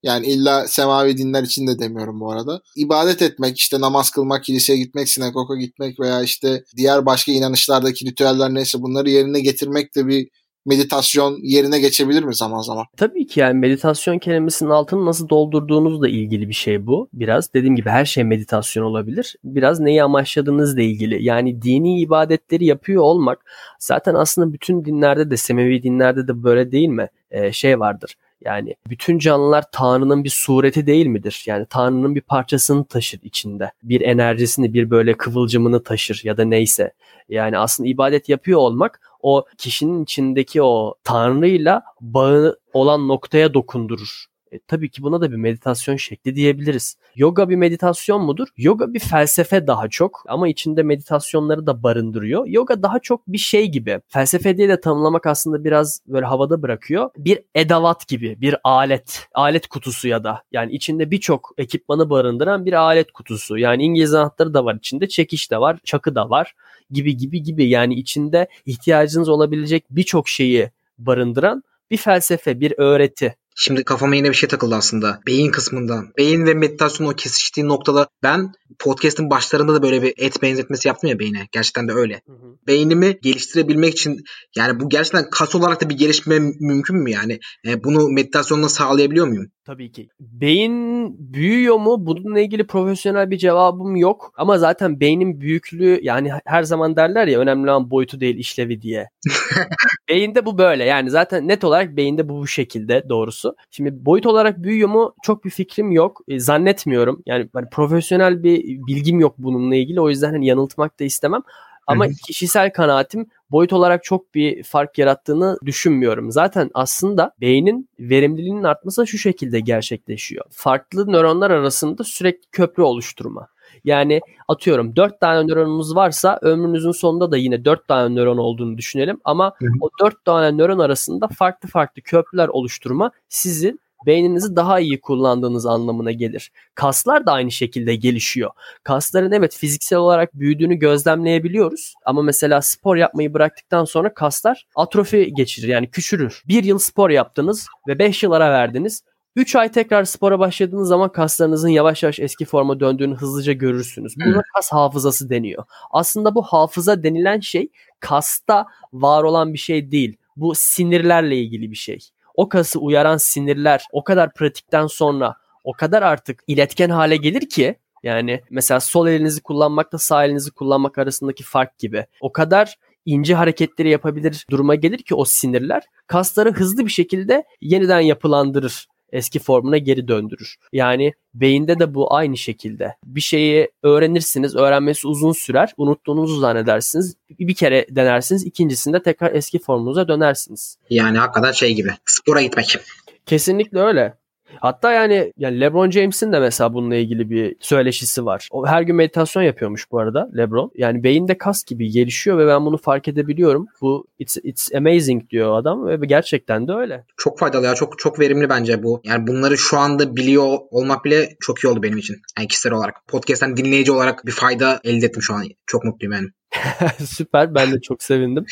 yani 0.07 0.25
illa 0.25 0.67
semavi 0.67 1.17
dinler 1.17 1.43
için 1.43 1.67
de 1.67 1.79
demiyorum 1.79 2.19
bu 2.19 2.31
arada. 2.31 2.61
İbadet 2.75 3.21
etmek, 3.21 3.57
işte 3.57 3.81
namaz 3.81 4.09
kılmak, 4.09 4.43
kiliseye 4.43 4.79
gitmek, 4.79 5.09
sinagoga 5.09 5.55
gitmek 5.55 5.99
veya 5.99 6.21
işte 6.21 6.63
diğer 6.77 7.05
başka 7.05 7.31
inanışlardaki 7.31 8.05
ritüeller 8.05 8.53
neyse 8.53 8.81
bunları 8.81 9.09
yerine 9.09 9.39
getirmek 9.39 9.95
de 9.95 10.07
bir 10.07 10.27
meditasyon 10.65 11.39
yerine 11.43 11.79
geçebilir 11.79 12.23
mi 12.23 12.35
zaman 12.35 12.61
zaman? 12.61 12.85
Tabii 12.97 13.27
ki 13.27 13.39
yani 13.39 13.59
meditasyon 13.59 14.19
kelimesinin 14.19 14.69
altını 14.69 15.05
nasıl 15.05 15.29
doldurduğunuzla 15.29 16.09
ilgili 16.09 16.49
bir 16.49 16.53
şey 16.53 16.87
bu. 16.87 17.09
Biraz 17.13 17.53
dediğim 17.53 17.75
gibi 17.75 17.89
her 17.89 18.05
şey 18.05 18.23
meditasyon 18.23 18.83
olabilir. 18.83 19.35
Biraz 19.43 19.79
neyi 19.79 20.03
amaçladığınızla 20.03 20.81
ilgili. 20.81 21.23
Yani 21.23 21.61
dini 21.61 22.01
ibadetleri 22.01 22.65
yapıyor 22.65 23.03
olmak 23.03 23.39
zaten 23.79 24.15
aslında 24.15 24.53
bütün 24.53 24.85
dinlerde 24.85 25.31
de 25.31 25.37
Semevi 25.37 25.83
dinlerde 25.83 26.27
de 26.27 26.43
böyle 26.43 26.71
değil 26.71 26.89
mi? 26.89 27.07
Ee, 27.31 27.51
şey 27.51 27.79
vardır 27.79 28.15
yani 28.41 28.75
bütün 28.89 29.19
canlılar 29.19 29.63
Tanrı'nın 29.71 30.23
bir 30.23 30.29
sureti 30.29 30.87
değil 30.87 31.05
midir? 31.05 31.43
Yani 31.47 31.65
Tanrı'nın 31.69 32.15
bir 32.15 32.21
parçasını 32.21 32.85
taşır 32.85 33.19
içinde. 33.23 33.71
Bir 33.83 34.01
enerjisini, 34.01 34.73
bir 34.73 34.89
böyle 34.89 35.13
kıvılcımını 35.13 35.83
taşır 35.83 36.21
ya 36.23 36.37
da 36.37 36.45
neyse. 36.45 36.93
Yani 37.29 37.57
aslında 37.57 37.89
ibadet 37.89 38.29
yapıyor 38.29 38.59
olmak 38.59 39.01
o 39.21 39.45
kişinin 39.57 40.03
içindeki 40.03 40.61
o 40.61 40.95
Tanrı'yla 41.03 41.83
bağı 42.01 42.59
olan 42.73 43.07
noktaya 43.07 43.53
dokundurur. 43.53 44.25
E, 44.51 44.59
tabii 44.59 44.89
ki 44.89 45.03
buna 45.03 45.21
da 45.21 45.31
bir 45.31 45.37
meditasyon 45.37 45.95
şekli 45.95 46.35
diyebiliriz. 46.35 46.97
Yoga 47.15 47.49
bir 47.49 47.55
meditasyon 47.55 48.21
mudur? 48.21 48.47
Yoga 48.57 48.93
bir 48.93 48.99
felsefe 48.99 49.67
daha 49.67 49.87
çok 49.89 50.23
ama 50.27 50.47
içinde 50.47 50.83
meditasyonları 50.83 51.67
da 51.67 51.83
barındırıyor. 51.83 52.47
Yoga 52.47 52.83
daha 52.83 52.99
çok 52.99 53.27
bir 53.27 53.37
şey 53.37 53.67
gibi. 53.67 53.99
Felsefe 54.07 54.57
diye 54.57 54.69
de 54.69 54.81
tanımlamak 54.81 55.25
aslında 55.25 55.63
biraz 55.63 56.01
böyle 56.07 56.25
havada 56.25 56.61
bırakıyor. 56.61 57.09
Bir 57.17 57.39
edavat 57.55 58.07
gibi, 58.07 58.41
bir 58.41 58.55
alet, 58.63 59.27
alet 59.33 59.67
kutusu 59.67 60.07
ya 60.07 60.23
da 60.23 60.43
yani 60.51 60.71
içinde 60.71 61.11
birçok 61.11 61.51
ekipmanı 61.57 62.09
barındıran 62.09 62.65
bir 62.65 62.73
alet 62.73 63.11
kutusu. 63.11 63.57
Yani 63.57 63.83
İngiliz 63.83 64.13
anahtarı 64.13 64.53
da 64.53 64.65
var 64.65 64.75
içinde, 64.75 65.07
çekiş 65.07 65.51
de 65.51 65.57
var, 65.57 65.79
çakı 65.83 66.15
da 66.15 66.29
var 66.29 66.55
gibi 66.91 67.17
gibi 67.17 67.43
gibi. 67.43 67.69
Yani 67.69 67.93
içinde 67.93 68.47
ihtiyacınız 68.65 69.29
olabilecek 69.29 69.85
birçok 69.89 70.29
şeyi 70.29 70.71
barındıran 70.97 71.63
bir 71.91 71.97
felsefe, 71.97 72.59
bir 72.59 72.73
öğreti. 72.77 73.35
Şimdi 73.59 73.83
kafama 73.83 74.15
yine 74.15 74.29
bir 74.29 74.33
şey 74.33 74.49
takıldı 74.49 74.75
aslında. 74.75 75.19
Beyin 75.27 75.51
kısmında. 75.51 76.03
Beyin 76.17 76.45
ve 76.45 76.53
meditasyon 76.53 77.07
o 77.07 77.15
kesiştiği 77.15 77.67
noktada 77.67 78.07
ben 78.23 78.51
podcast'ın 78.79 79.29
başlarında 79.29 79.73
da 79.73 79.83
böyle 79.83 80.01
bir 80.01 80.13
et 80.17 80.41
benzetmesi 80.41 80.87
yaptım 80.87 81.09
ya 81.09 81.19
beyine. 81.19 81.47
Gerçekten 81.51 81.87
de 81.87 81.93
öyle. 81.93 82.21
Hı 82.27 82.33
hı. 82.33 82.57
Beynimi 82.67 83.19
geliştirebilmek 83.21 83.93
için 83.93 84.23
yani 84.55 84.79
bu 84.79 84.89
gerçekten 84.89 85.29
kas 85.29 85.55
olarak 85.55 85.81
da 85.81 85.89
bir 85.89 85.97
gelişme 85.97 86.39
mümkün 86.39 86.95
mü 86.95 87.11
yani? 87.11 87.39
E, 87.67 87.83
bunu 87.83 88.09
meditasyonla 88.09 88.69
sağlayabiliyor 88.69 89.27
muyum? 89.27 89.51
Tabii 89.67 89.91
ki. 89.91 90.09
Beyin 90.19 91.15
büyüyor 91.33 91.75
mu? 91.75 92.05
Bununla 92.05 92.39
ilgili 92.39 92.67
profesyonel 92.67 93.31
bir 93.31 93.37
cevabım 93.37 93.95
yok. 93.95 94.33
Ama 94.37 94.57
zaten 94.57 94.99
beynin 94.99 95.41
büyüklüğü 95.41 95.99
yani 96.03 96.31
her 96.45 96.63
zaman 96.63 96.95
derler 96.95 97.27
ya 97.27 97.39
önemli 97.39 97.71
olan 97.71 97.91
boyutu 97.91 98.19
değil 98.19 98.37
işlevi 98.37 98.81
diye. 98.81 99.09
beyinde 100.09 100.45
bu 100.45 100.57
böyle. 100.57 100.83
Yani 100.83 101.09
zaten 101.09 101.47
net 101.47 101.63
olarak 101.63 101.97
beyinde 101.97 102.29
bu 102.29 102.37
bu 102.37 102.47
şekilde 102.47 103.09
doğrusu. 103.09 103.55
Şimdi 103.71 104.05
boyut 104.05 104.25
olarak 104.25 104.63
büyüyor 104.63 104.89
mu? 104.89 105.15
Çok 105.23 105.45
bir 105.45 105.49
fikrim 105.49 105.91
yok. 105.91 106.21
E, 106.27 106.39
zannetmiyorum. 106.39 107.23
Yani 107.25 107.49
hani 107.53 107.69
profesyonel 107.69 108.43
bir 108.43 108.63
bilgim 108.87 109.19
yok 109.19 109.35
bununla 109.37 109.75
ilgili. 109.75 110.01
O 110.01 110.09
yüzden 110.09 110.31
hani 110.31 110.47
yanıltmak 110.47 110.99
da 110.99 111.03
istemem. 111.03 111.41
Ama 111.87 112.05
Hı-hı. 112.05 112.13
kişisel 112.13 112.73
kanaatim 112.73 113.27
boyut 113.51 113.73
olarak 113.73 114.03
çok 114.03 114.35
bir 114.35 114.63
fark 114.63 114.97
yarattığını 114.97 115.57
düşünmüyorum. 115.65 116.31
Zaten 116.31 116.69
aslında 116.73 117.31
beynin 117.41 117.89
verimliliğinin 117.99 118.63
artması 118.63 119.07
şu 119.07 119.17
şekilde 119.17 119.59
gerçekleşiyor. 119.59 120.45
Farklı 120.51 121.11
nöronlar 121.11 121.51
arasında 121.51 122.03
sürekli 122.03 122.47
köprü 122.51 122.83
oluşturma. 122.83 123.47
Yani 123.83 124.21
atıyorum 124.47 124.95
4 124.95 125.19
tane 125.19 125.47
nöronumuz 125.47 125.95
varsa 125.95 126.39
ömrünüzün 126.41 126.91
sonunda 126.91 127.31
da 127.31 127.37
yine 127.37 127.65
4 127.65 127.87
tane 127.87 128.15
nöron 128.15 128.37
olduğunu 128.37 128.77
düşünelim 128.77 129.19
ama 129.23 129.53
o 129.81 129.89
4 130.03 130.25
tane 130.25 130.57
nöron 130.57 130.79
arasında 130.79 131.27
farklı 131.27 131.69
farklı 131.69 132.01
köprüler 132.01 132.47
oluşturma 132.47 133.11
sizin 133.29 133.79
beyninizi 134.05 134.55
daha 134.55 134.79
iyi 134.79 135.01
kullandığınız 135.01 135.65
anlamına 135.65 136.11
gelir. 136.11 136.51
Kaslar 136.75 137.25
da 137.25 137.31
aynı 137.31 137.51
şekilde 137.51 137.95
gelişiyor. 137.95 138.51
Kasların 138.83 139.31
evet 139.31 139.55
fiziksel 139.55 139.99
olarak 139.99 140.33
büyüdüğünü 140.33 140.75
gözlemleyebiliyoruz 140.75 141.93
ama 142.05 142.21
mesela 142.21 142.61
spor 142.61 142.95
yapmayı 142.95 143.33
bıraktıktan 143.33 143.85
sonra 143.85 144.13
kaslar 144.13 144.65
atrofi 144.75 145.33
geçirir 145.33 145.67
yani 145.67 145.91
küçülür. 145.91 146.43
Bir 146.47 146.63
yıl 146.63 146.77
spor 146.79 147.09
yaptınız 147.09 147.67
ve 147.87 147.99
5 147.99 148.23
yıl 148.23 148.31
ara 148.31 148.51
verdiniz. 148.51 149.03
3 149.35 149.55
ay 149.55 149.71
tekrar 149.71 150.03
spora 150.03 150.39
başladığınız 150.39 150.87
zaman 150.87 151.11
kaslarınızın 151.11 151.69
yavaş 151.69 152.03
yavaş 152.03 152.19
eski 152.19 152.45
forma 152.45 152.79
döndüğünü 152.79 153.15
hızlıca 153.15 153.53
görürsünüz. 153.53 154.13
Buna 154.25 154.41
kas 154.55 154.71
hafızası 154.71 155.29
deniyor. 155.29 155.63
Aslında 155.91 156.35
bu 156.35 156.41
hafıza 156.41 157.03
denilen 157.03 157.39
şey 157.39 157.69
kasta 157.99 158.65
var 158.93 159.23
olan 159.23 159.53
bir 159.53 159.57
şey 159.57 159.91
değil. 159.91 160.17
Bu 160.35 160.55
sinirlerle 160.55 161.37
ilgili 161.37 161.71
bir 161.71 161.75
şey 161.75 161.99
o 162.37 162.49
kası 162.49 162.79
uyaran 162.79 163.17
sinirler 163.17 163.85
o 163.91 164.03
kadar 164.03 164.33
pratikten 164.33 164.87
sonra 164.87 165.35
o 165.63 165.73
kadar 165.73 166.01
artık 166.01 166.43
iletken 166.47 166.89
hale 166.89 167.17
gelir 167.17 167.49
ki 167.49 167.75
Yani 168.03 168.41
mesela 168.49 168.79
sol 168.79 169.07
elinizi 169.07 169.41
kullanmakla 169.41 169.97
sağ 169.97 170.25
elinizi 170.25 170.51
kullanmak 170.51 170.97
arasındaki 170.97 171.43
fark 171.43 171.79
gibi. 171.79 172.05
O 172.21 172.31
kadar 172.31 172.75
ince 173.05 173.35
hareketleri 173.35 173.89
yapabilir 173.89 174.45
duruma 174.49 174.75
gelir 174.75 174.97
ki 174.97 175.15
o 175.15 175.25
sinirler 175.25 175.83
kasları 176.07 176.53
hızlı 176.53 176.85
bir 176.85 176.91
şekilde 176.91 177.43
yeniden 177.61 177.99
yapılandırır 177.99 178.87
eski 179.11 179.39
formuna 179.39 179.77
geri 179.77 180.07
döndürür. 180.07 180.55
Yani 180.73 181.13
beyinde 181.33 181.79
de 181.79 181.93
bu 181.93 182.13
aynı 182.15 182.37
şekilde. 182.37 182.95
Bir 183.05 183.21
şeyi 183.21 183.71
öğrenirsiniz, 183.83 184.55
öğrenmesi 184.55 185.07
uzun 185.07 185.31
sürer, 185.31 185.73
unuttuğunuzu 185.77 186.39
zannedersiniz. 186.39 187.15
Bir 187.29 187.53
kere 187.53 187.85
denersiniz, 187.89 188.45
ikincisinde 188.45 189.03
tekrar 189.03 189.35
eski 189.35 189.59
formunuza 189.59 190.07
dönersiniz. 190.07 190.77
Yani 190.89 191.17
hakikaten 191.17 191.51
şey 191.51 191.75
gibi. 191.75 191.89
Spora 192.05 192.41
gitmek. 192.41 192.77
Kesinlikle 193.25 193.79
öyle. 193.79 194.13
Hatta 194.55 194.91
yani, 194.91 195.33
yani 195.37 195.61
LeBron 195.61 195.91
James'in 195.91 196.31
de 196.31 196.39
mesela 196.39 196.73
bununla 196.73 196.95
ilgili 196.95 197.29
bir 197.29 197.55
söyleşisi 197.59 198.25
var. 198.25 198.47
O 198.51 198.67
her 198.67 198.81
gün 198.81 198.95
meditasyon 198.95 199.43
yapıyormuş 199.43 199.91
bu 199.91 199.99
arada 199.99 200.29
LeBron. 200.37 200.71
Yani 200.75 201.03
beyinde 201.03 201.37
kas 201.37 201.63
gibi 201.63 201.89
gelişiyor 201.89 202.37
ve 202.37 202.47
ben 202.47 202.65
bunu 202.65 202.77
fark 202.77 203.07
edebiliyorum. 203.07 203.67
Bu 203.81 204.07
it's, 204.19 204.37
it's 204.43 204.75
amazing 204.75 205.29
diyor 205.29 205.57
adam 205.57 205.87
ve 205.87 206.05
gerçekten 206.05 206.67
de 206.67 206.73
öyle. 206.73 207.03
Çok 207.17 207.39
faydalı 207.39 207.65
ya. 207.65 207.75
Çok 207.75 207.99
çok 207.99 208.19
verimli 208.19 208.49
bence 208.49 208.83
bu. 208.83 209.01
Yani 209.03 209.27
bunları 209.27 209.57
şu 209.57 209.77
anda 209.77 210.15
biliyor 210.15 210.57
olmak 210.71 211.05
bile 211.05 211.29
çok 211.39 211.59
iyi 211.59 211.67
oldu 211.67 211.83
benim 211.83 211.97
için. 211.97 212.17
Yani 212.37 212.47
kişisel 212.47 212.73
olarak. 212.73 212.95
Podcast'ten 213.07 213.57
dinleyici 213.57 213.91
olarak 213.91 214.25
bir 214.25 214.31
fayda 214.31 214.79
elde 214.83 215.05
ettim 215.05 215.21
şu 215.21 215.33
an. 215.33 215.43
Çok 215.65 215.83
mutluyum 215.83 216.13
yani. 216.13 216.27
Süper. 217.05 217.55
Ben 217.55 217.71
de 217.71 217.81
çok 217.81 218.03
sevindim 218.03 218.45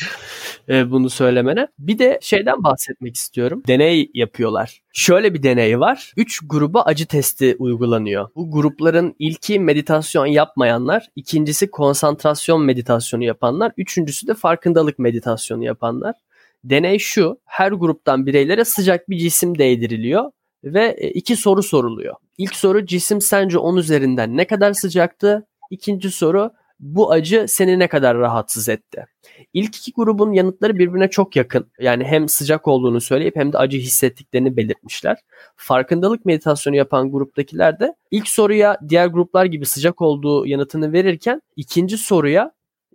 e, 0.68 0.90
bunu 0.90 1.10
söylemene. 1.10 1.68
Bir 1.78 1.98
de 1.98 2.18
şeyden 2.22 2.64
bahsetmek 2.64 3.16
istiyorum. 3.16 3.62
Deney 3.66 4.10
yapıyorlar. 4.14 4.82
Şöyle 4.92 5.34
bir 5.34 5.42
deney 5.42 5.80
var. 5.80 6.12
3 6.16 6.40
gruba 6.46 6.82
acı 6.82 7.06
testi 7.06 7.56
uygulanıyor. 7.58 8.28
Bu 8.36 8.50
grupların 8.50 9.14
ilki 9.18 9.60
meditasyon 9.60 10.26
yapmayanlar, 10.26 11.08
ikincisi 11.16 11.70
konsantrasyon 11.70 12.62
meditasyonu 12.62 13.24
yapanlar, 13.24 13.72
üçüncüsü 13.76 14.26
de 14.26 14.34
farkındalık 14.34 14.98
meditasyonu 14.98 15.64
yapanlar. 15.64 16.14
Deney 16.64 16.98
şu. 16.98 17.40
Her 17.44 17.72
gruptan 17.72 18.26
bireylere 18.26 18.64
sıcak 18.64 19.10
bir 19.10 19.18
cisim 19.18 19.58
değdiriliyor 19.58 20.30
ve 20.64 20.96
e, 20.98 21.10
iki 21.10 21.36
soru 21.36 21.62
soruluyor. 21.62 22.14
İlk 22.38 22.56
soru 22.56 22.86
cisim 22.86 23.20
sence 23.20 23.58
10 23.58 23.76
üzerinden 23.76 24.36
ne 24.36 24.44
kadar 24.44 24.72
sıcaktı? 24.72 25.46
İkinci 25.70 26.10
soru 26.10 26.50
bu 26.78 27.12
acı 27.12 27.44
seni 27.48 27.78
ne 27.78 27.88
kadar 27.88 28.18
rahatsız 28.18 28.68
etti? 28.68 29.06
İlk 29.52 29.76
iki 29.76 29.92
grubun 29.92 30.32
yanıtları 30.32 30.78
birbirine 30.78 31.10
çok 31.10 31.36
yakın. 31.36 31.70
Yani 31.80 32.04
hem 32.04 32.28
sıcak 32.28 32.68
olduğunu 32.68 33.00
söyleyip 33.00 33.36
hem 33.36 33.52
de 33.52 33.58
acı 33.58 33.78
hissettiklerini 33.78 34.56
belirtmişler. 34.56 35.16
Farkındalık 35.56 36.24
meditasyonu 36.24 36.76
yapan 36.76 37.10
gruptakiler 37.12 37.80
de 37.80 37.94
ilk 38.10 38.28
soruya 38.28 38.78
diğer 38.88 39.06
gruplar 39.06 39.44
gibi 39.44 39.66
sıcak 39.66 40.02
olduğu 40.02 40.46
yanıtını 40.46 40.92
verirken 40.92 41.42
ikinci 41.56 41.98
soruya 41.98 42.52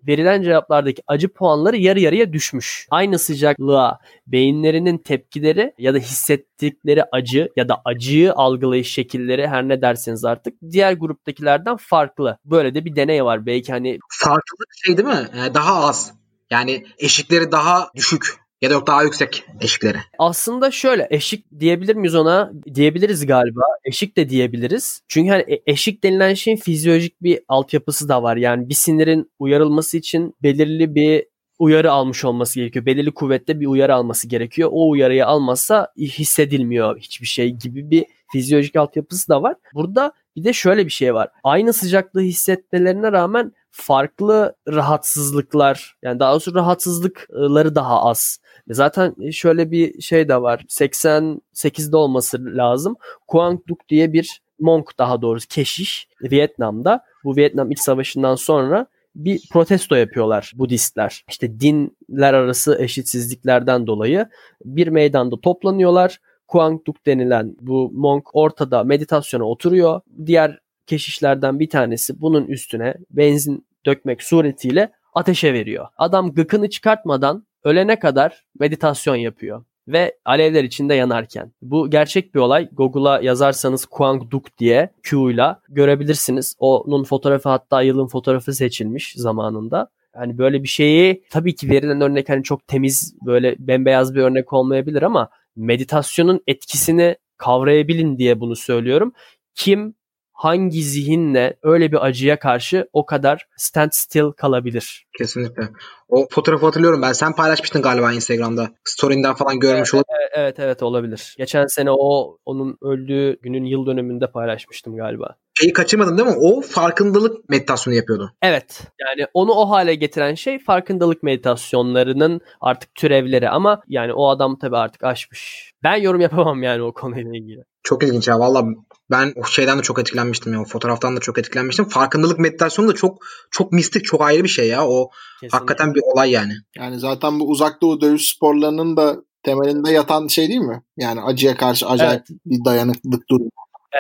verilen 0.08 0.42
cevaplardaki 0.42 1.02
acı 1.08 1.28
puanları 1.34 1.78
yarı 1.78 2.00
yarıya 2.00 2.34
düşmüş. 2.34 2.88
Aynı 2.90 3.20
sıcaklığa 3.20 4.00
beyinlerinin 4.28 4.98
tepkileri 4.98 5.74
ya 5.78 5.94
da 5.94 5.98
hissettikleri 5.98 7.04
acı 7.12 7.50
ya 7.56 7.70
da 7.70 7.82
acıyı 7.86 8.34
algılayış 8.34 8.94
şekilleri 8.94 9.48
her 9.48 9.68
ne 9.68 9.82
derseniz 9.82 10.26
artık 10.26 10.54
diğer 10.72 10.94
gruptakilerden 10.94 11.78
farklı. 11.78 12.38
Böyle 12.46 12.76
de 12.76 12.86
bir 12.86 12.96
deney 12.96 13.26
var. 13.26 13.46
Belki 13.46 13.72
hani 13.72 14.00
farklılık 14.10 14.70
şey 14.86 14.98
değil 14.98 15.08
mi? 15.08 15.54
Daha 15.54 15.88
az. 15.88 16.14
Yani 16.50 16.86
eşikleri 16.98 17.52
daha 17.52 17.92
düşük 17.96 18.42
ya 18.62 18.70
da 18.70 18.74
yok 18.74 18.88
daha 18.88 19.04
yüksek 19.04 19.44
eşikleri. 19.62 19.98
Aslında 20.20 20.72
şöyle 20.72 21.08
eşik 21.10 21.46
diyebilir 21.60 21.96
miyiz 21.96 22.16
ona? 22.16 22.52
Diyebiliriz 22.74 23.26
galiba. 23.26 23.62
Eşik 23.86 24.18
de 24.18 24.30
diyebiliriz. 24.30 25.02
Çünkü 25.08 25.30
hani 25.30 25.42
e, 25.42 25.62
eşik 25.68 26.04
denilen 26.04 26.34
şeyin 26.34 26.58
fizyolojik 26.58 27.22
bir 27.24 27.40
altyapısı 27.48 28.10
da 28.10 28.24
var. 28.24 28.38
Yani 28.38 28.70
bir 28.70 28.74
sinirin 28.74 29.32
uyarılması 29.40 29.98
için 29.98 30.36
belirli 30.44 30.96
bir 30.96 31.26
uyarı 31.60 31.92
almış 31.92 32.26
olması 32.26 32.60
gerekiyor. 32.60 32.86
Belirli 32.86 33.12
kuvvette 33.12 33.60
bir 33.60 33.68
uyarı 33.68 33.96
alması 33.96 34.28
gerekiyor. 34.28 34.70
O 34.72 34.90
uyarıyı 34.90 35.26
almazsa 35.26 35.88
hissedilmiyor 35.98 37.00
hiçbir 37.00 37.28
şey 37.28 37.50
gibi 37.50 37.92
bir 37.92 38.06
fizyolojik 38.32 38.76
altyapısı 38.76 39.30
da 39.30 39.42
var. 39.42 39.56
Burada 39.74 40.14
bir 40.36 40.44
de 40.44 40.54
şöyle 40.54 40.86
bir 40.86 40.92
şey 40.92 41.14
var. 41.14 41.30
Aynı 41.44 41.74
sıcaklığı 41.74 42.22
hissetmelerine 42.22 43.12
rağmen 43.12 43.52
farklı 43.72 44.56
rahatsızlıklar 44.68 45.96
yani 46.04 46.20
daha 46.20 46.32
doğrusu 46.32 46.56
rahatsızlıkları 46.56 47.76
daha 47.76 48.04
az. 48.04 48.40
Zaten 48.70 49.30
şöyle 49.32 49.72
bir 49.72 50.02
şey 50.02 50.30
de 50.30 50.42
var. 50.42 50.66
88'de 50.70 51.98
olması 51.98 52.46
lazım. 52.46 52.96
Quang 53.28 53.60
Duc 53.68 53.80
diye 53.90 54.14
bir 54.14 54.42
monk 54.60 54.98
daha 54.98 55.22
doğrusu 55.22 55.48
keşiş 55.48 56.08
Vietnam'da. 56.22 57.04
Bu 57.24 57.36
Vietnam 57.36 57.72
İç 57.72 57.80
Savaşı'ndan 57.80 58.36
sonra 58.36 58.88
bir 59.16 59.50
protesto 59.52 59.96
yapıyorlar 59.96 60.52
Budistler. 60.56 61.26
İşte 61.30 61.60
dinler 61.60 62.34
arası 62.34 62.78
eşitsizliklerden 62.80 63.88
dolayı 63.88 64.30
bir 64.66 64.88
meydanda 64.88 65.42
toplanıyorlar. 65.42 66.18
Quang 66.48 66.86
Duc 66.88 66.98
denilen 67.06 67.56
bu 67.62 67.92
monk 67.94 68.36
ortada 68.36 68.84
meditasyona 68.84 69.44
oturuyor. 69.44 70.02
Diğer 70.26 70.60
keşişlerden 70.88 71.60
bir 71.60 71.70
tanesi 71.70 72.22
bunun 72.22 72.46
üstüne 72.46 72.96
benzin 73.10 73.66
dökmek 73.86 74.24
suretiyle 74.24 74.92
ateşe 75.14 75.54
veriyor. 75.54 75.88
Adam 75.98 76.34
gıkını 76.34 76.70
çıkartmadan 76.70 77.46
ölene 77.64 78.00
kadar 78.00 78.46
meditasyon 78.60 79.16
yapıyor 79.16 79.64
ve 79.88 80.18
alevler 80.26 80.64
içinde 80.64 80.94
yanarken. 80.94 81.54
Bu 81.62 81.90
gerçek 81.90 82.36
bir 82.36 82.40
olay. 82.40 82.70
Google'a 82.72 83.22
yazarsanız 83.22 83.86
Quang 83.86 84.32
Duc 84.32 84.46
diye 84.58 84.90
Q 85.04 85.32
ile 85.32 85.56
görebilirsiniz. 85.70 86.56
Onun 86.60 87.04
fotoğrafı 87.04 87.50
hatta 87.50 87.82
yılın 87.82 88.08
fotoğrafı 88.08 88.54
seçilmiş 88.54 89.14
zamanında. 89.18 89.90
Hani 90.16 90.38
böyle 90.38 90.64
bir 90.64 90.68
şeyi 90.68 91.24
tabii 91.30 91.56
ki 91.56 91.70
verilen 91.70 92.02
örnek 92.02 92.30
hani 92.30 92.44
çok 92.44 92.68
temiz 92.68 93.16
böyle 93.26 93.56
bembeyaz 93.60 94.16
bir 94.16 94.22
örnek 94.22 94.54
olmayabilir 94.54 95.02
ama 95.02 95.30
meditasyonun 95.56 96.42
etkisini 96.48 97.16
kavrayabilin 97.38 98.18
diye 98.18 98.40
bunu 98.40 98.56
söylüyorum. 98.56 99.14
Kim 99.56 99.96
hangi 100.42 100.84
zihinle 100.84 101.58
öyle 101.64 101.92
bir 101.92 102.06
acıya 102.06 102.40
karşı 102.40 102.90
o 102.94 103.06
kadar 103.06 103.48
stand 103.58 103.90
still 103.94 104.32
kalabilir? 104.32 105.06
Kesinlikle. 105.18 105.70
O 106.10 106.28
fotoğrafı 106.32 106.66
hatırlıyorum 106.66 107.02
ben. 107.02 107.12
Sen 107.12 107.36
paylaşmıştın 107.36 107.82
galiba 107.82 108.14
Instagram'da. 108.14 108.70
Story'nden 108.84 109.34
falan 109.34 109.60
görmüş 109.60 109.94
evet, 109.94 110.06
Evet, 110.10 110.30
evet 110.34 110.60
evet 110.60 110.84
olabilir. 110.84 111.36
Geçen 111.38 111.66
sene 111.66 111.92
o 111.92 112.38
onun 112.46 112.78
öldüğü 112.82 113.40
günün 113.42 113.66
yıl 113.66 113.86
dönümünde 113.86 114.32
paylaşmıştım 114.32 114.96
galiba. 114.96 115.36
Şeyi 115.54 115.74
kaçırmadın 115.74 116.18
değil 116.18 116.30
mi? 116.30 116.36
O 116.40 116.62
farkındalık 116.62 117.50
meditasyonu 117.50 117.96
yapıyordu. 117.96 118.32
Evet. 118.42 118.82
Yani 119.00 119.28
onu 119.34 119.52
o 119.52 119.70
hale 119.70 119.96
getiren 119.96 120.36
şey 120.36 120.60
farkındalık 120.60 121.24
meditasyonlarının 121.24 122.42
artık 122.62 122.96
türevleri 122.96 123.50
ama 123.50 123.82
yani 123.88 124.14
o 124.14 124.30
adam 124.30 124.58
tabii 124.60 124.78
artık 124.78 125.04
aşmış. 125.04 125.74
Ben 125.84 125.96
yorum 125.96 126.22
yapamam 126.22 126.64
yani 126.64 126.82
o 126.82 126.94
konuyla 126.94 127.32
ilgili. 127.32 127.64
Çok 127.84 128.04
ilginç 128.04 128.28
ya. 128.28 128.40
Valla 128.40 128.66
ben 129.12 129.34
o 129.36 129.44
şeyden 129.44 129.78
de 129.78 129.82
çok 129.82 130.00
etkilenmiştim 130.00 130.54
ya. 130.54 130.62
O 130.62 130.66
fotoğraftan 130.66 131.16
da 131.16 131.20
çok 131.20 131.38
etkilenmiştim. 131.38 131.86
Farkındalık 131.86 132.40
meditasyonu 132.40 132.88
da 132.88 132.94
çok 132.94 133.26
çok 133.52 133.72
mistik, 133.72 134.06
çok 134.06 134.22
ayrı 134.22 134.44
bir 134.44 134.50
şey 134.50 134.68
ya. 134.68 134.88
O 134.88 135.10
Kesinlikle. 135.10 135.58
hakikaten 135.58 135.96
bir 135.96 136.02
olay 136.14 136.32
yani. 136.32 136.54
Yani 136.78 137.00
zaten 137.00 137.40
bu 137.40 137.50
uzak 137.50 137.82
doğu 137.82 138.02
dövüş 138.02 138.30
sporlarının 138.30 138.98
da 138.98 139.16
temelinde 139.44 139.92
yatan 139.92 140.28
şey 140.28 140.48
değil 140.48 140.60
mi? 140.60 140.84
Yani 140.98 141.22
acıya 141.22 141.58
karşı 141.58 141.88
acayip 141.88 142.24
evet. 142.30 142.40
bir 142.46 142.66
dayanıklılık 142.66 143.30
durumu. 143.30 143.50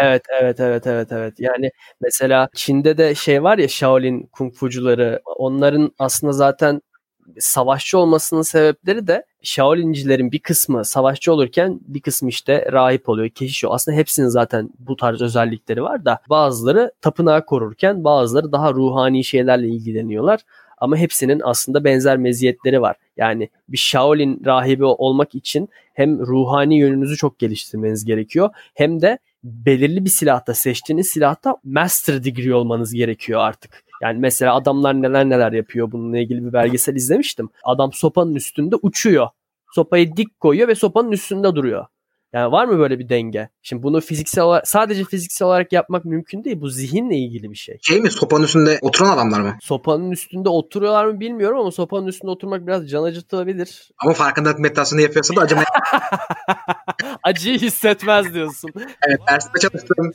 Evet, 0.02 0.22
evet, 0.42 0.60
evet, 0.60 0.88
evet, 0.88 1.12
evet. 1.12 1.34
Yani 1.40 1.70
mesela 2.02 2.50
Çin'de 2.56 2.98
de 2.98 3.16
şey 3.16 3.44
var 3.44 3.58
ya 3.58 3.68
Shaolin 3.68 4.30
kung 4.32 4.54
fucuları. 4.54 5.22
Onların 5.26 5.92
aslında 6.00 6.34
zaten 6.34 6.82
savaşçı 7.40 7.98
olmasının 7.98 8.42
sebepleri 8.42 9.08
de 9.08 9.26
Shaolincilerin 9.44 10.32
bir 10.32 10.40
kısmı 10.40 10.86
savaşçı 10.86 11.34
olurken 11.34 11.80
bir 11.88 12.02
kısmı 12.02 12.30
işte 12.30 12.70
rahip 12.72 13.10
oluyor, 13.10 13.30
keşiş 13.30 13.64
oluyor. 13.64 13.76
Aslında 13.76 13.98
hepsinin 13.98 14.28
zaten 14.28 14.70
bu 14.80 14.96
tarz 14.96 15.22
özellikleri 15.22 15.84
var 15.84 16.06
da 16.06 16.20
bazıları 16.30 16.92
tapınağı 17.02 17.46
korurken 17.46 18.04
bazıları 18.04 18.52
daha 18.52 18.74
ruhani 18.74 19.24
şeylerle 19.24 19.68
ilgileniyorlar. 19.68 20.40
Ama 20.78 20.98
hepsinin 20.98 21.42
aslında 21.44 21.84
benzer 21.84 22.18
meziyetleri 22.18 22.82
var. 22.82 22.96
Yani 23.18 23.50
bir 23.70 23.78
Shaolin 23.78 24.42
rahibi 24.46 24.86
olmak 24.86 25.36
için 25.36 25.70
hem 25.94 26.20
ruhani 26.20 26.80
yönünüzü 26.80 27.18
çok 27.18 27.40
geliştirmeniz 27.40 28.06
gerekiyor 28.06 28.50
hem 28.74 29.02
de 29.02 29.20
belirli 29.44 30.06
bir 30.06 30.10
silahta 30.10 30.54
seçtiğiniz 30.54 31.08
silahta 31.08 31.58
master 31.64 32.24
degree 32.24 32.54
olmanız 32.54 32.94
gerekiyor 32.94 33.40
artık. 33.40 33.84
Yani 34.02 34.20
mesela 34.20 34.56
adamlar 34.56 35.02
neler 35.02 35.30
neler 35.30 35.52
yapıyor 35.52 35.92
bununla 35.92 36.18
ilgili 36.18 36.46
bir 36.46 36.54
belgesel 36.54 36.96
izlemiştim. 36.96 37.50
Adam 37.64 37.94
sopanın 37.94 38.36
üstünde 38.36 38.76
uçuyor. 38.82 39.28
Sopayı 39.72 40.16
dik 40.18 40.40
koyuyor 40.40 40.68
ve 40.68 40.76
sopanın 40.76 41.12
üstünde 41.12 41.56
duruyor. 41.56 41.86
Yani 42.34 42.52
var 42.52 42.66
mı 42.66 42.80
böyle 42.80 43.00
bir 43.00 43.10
denge? 43.10 43.50
Şimdi 43.62 43.84
bunu 43.84 44.02
fiziksel 44.02 44.44
olarak 44.44 44.68
sadece 44.68 45.04
fiziksel 45.04 45.48
olarak 45.48 45.74
yapmak 45.74 46.06
mümkün 46.06 46.44
değil. 46.44 46.62
Bu 46.62 46.70
zihinle 46.70 47.18
ilgili 47.18 47.52
bir 47.52 47.56
şey. 47.56 47.78
Şey 47.82 48.02
mi 48.02 48.12
sopanın 48.12 48.44
üstünde 48.44 48.80
oturan 48.82 49.10
adamlar 49.10 49.42
mı? 49.42 49.58
Sopanın 49.62 50.12
üstünde 50.12 50.50
oturuyorlar 50.50 51.06
mı 51.06 51.20
bilmiyorum 51.20 51.60
ama 51.60 51.72
sopanın 51.72 52.08
üstünde 52.08 52.32
oturmak 52.32 52.68
biraz 52.68 52.90
can 52.90 53.04
acıtabilir. 53.04 53.92
Ama 53.98 54.14
farkındalık 54.14 54.60
meditasyonu 54.60 55.02
yapıyorsa 55.02 55.36
da 55.36 55.42
acımaya... 55.42 55.66
acıyı 57.24 57.60
hissetmez 57.60 58.34
diyorsun. 58.34 58.72
Evet 59.08 59.20
derste 59.30 59.60
çalıştım. 59.60 60.12